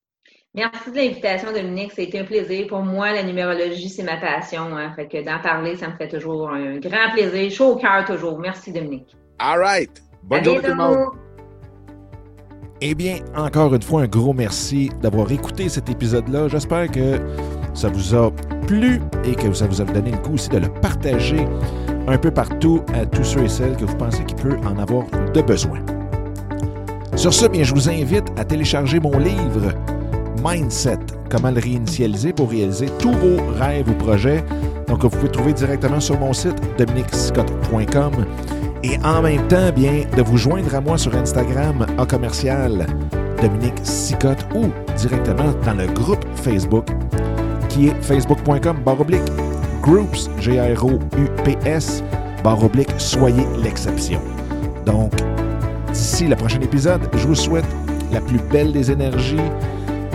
Merci 0.53 0.91
de 0.91 0.97
l'invitation, 0.97 1.53
Dominique. 1.53 1.93
C'était 1.95 2.19
un 2.19 2.25
plaisir. 2.25 2.67
Pour 2.67 2.81
moi, 2.81 3.13
la 3.13 3.23
numérologie, 3.23 3.89
c'est 3.89 4.03
ma 4.03 4.17
passion. 4.17 4.77
Hein. 4.77 4.93
Fait 4.97 5.07
que 5.07 5.25
d'en 5.25 5.39
parler, 5.41 5.77
ça 5.77 5.89
me 5.89 5.93
fait 5.95 6.09
toujours 6.09 6.51
un 6.51 6.79
grand 6.79 7.13
plaisir. 7.13 7.51
Chaud 7.53 7.75
au 7.75 7.77
cœur 7.77 8.05
toujours. 8.05 8.37
Merci, 8.41 8.73
Dominique. 8.73 9.17
All 9.39 9.61
right. 9.61 10.03
Bonne 10.25 10.43
journée 10.43 10.61
tout 10.61 10.67
le 10.67 10.75
monde. 10.75 11.07
Eh 12.81 12.97
bien, 12.97 13.19
encore 13.37 13.73
une 13.75 13.83
fois, 13.83 14.03
un 14.03 14.09
gros 14.09 14.33
merci 14.33 14.91
d'avoir 15.01 15.31
écouté 15.31 15.69
cet 15.69 15.89
épisode-là. 15.89 16.49
J'espère 16.49 16.91
que 16.91 17.21
ça 17.73 17.89
vous 17.89 18.15
a 18.17 18.33
plu 18.67 19.01
et 19.25 19.37
que 19.37 19.53
ça 19.53 19.69
vous 19.69 19.81
a 19.81 19.85
donné 19.85 20.11
le 20.11 20.19
coup 20.19 20.35
aussi 20.35 20.49
de 20.49 20.59
le 20.59 20.69
partager 20.69 21.47
un 22.09 22.19
peu 22.19 22.33
partout 22.33 22.83
à 22.95 23.07
tous 23.07 23.23
ceux 23.23 23.45
et 23.45 23.49
celles 23.49 23.77
que 23.77 23.85
vous 23.85 23.97
pensez 23.97 24.25
qu'il 24.25 24.37
peut 24.37 24.57
en 24.65 24.79
avoir 24.79 25.05
de 25.33 25.43
besoin. 25.43 25.79
Sur 27.15 27.35
ce, 27.35 27.47
bien, 27.47 27.63
je 27.63 27.75
vous 27.75 27.89
invite 27.89 28.27
à 28.39 28.45
télécharger 28.45 28.99
mon 28.99 29.19
livre 29.19 29.75
Mindset, 30.43 30.99
comment 31.29 31.51
le 31.51 31.61
réinitialiser 31.61 32.33
pour 32.33 32.51
réaliser 32.51 32.87
tous 32.99 33.13
vos 33.13 33.37
rêves 33.59 33.89
ou 33.89 33.95
projets. 33.95 34.45
Donc, 34.89 35.03
vous 35.03 35.11
pouvez 35.11 35.31
trouver 35.31 35.53
directement 35.53 36.01
sur 36.01 36.19
mon 36.19 36.33
site 36.33 36.61
dominicscott.com 36.79 38.13
et 38.83 38.99
en 39.05 39.23
même 39.23 39.47
temps, 39.49 39.71
bien, 39.75 40.05
de 40.17 40.23
vous 40.23 40.37
joindre 40.39 40.75
à 40.75 40.81
moi 40.81 40.97
sur 40.97 41.15
Instagram 41.15 41.87
à 41.99 42.07
commercial 42.07 42.87
Dominique 43.41 43.79
Sicotte 43.83 44.47
ou 44.55 44.67
directement 44.97 45.53
dans 45.65 45.75
le 45.75 45.87
groupe 45.87 46.25
Facebook 46.37 46.87
qui 47.69 47.89
est 47.89 48.03
facebook.com 48.03 48.79
baroblique 48.85 49.31
groups, 49.81 50.29
G-R-O-U-P-S, 50.39 52.03
baroblique, 52.45 52.91
soyez 52.99 53.45
l'exception. 53.63 54.21
Donc, 54.85 55.13
d'ici 55.93 56.27
le 56.27 56.37
prochain 56.37 56.61
épisode, 56.61 57.09
je 57.15 57.27
vous 57.27 57.35
souhaite 57.35 57.65
la 58.13 58.21
plus 58.21 58.39
belle 58.51 58.73
des 58.73 58.91
énergies, 58.91 59.37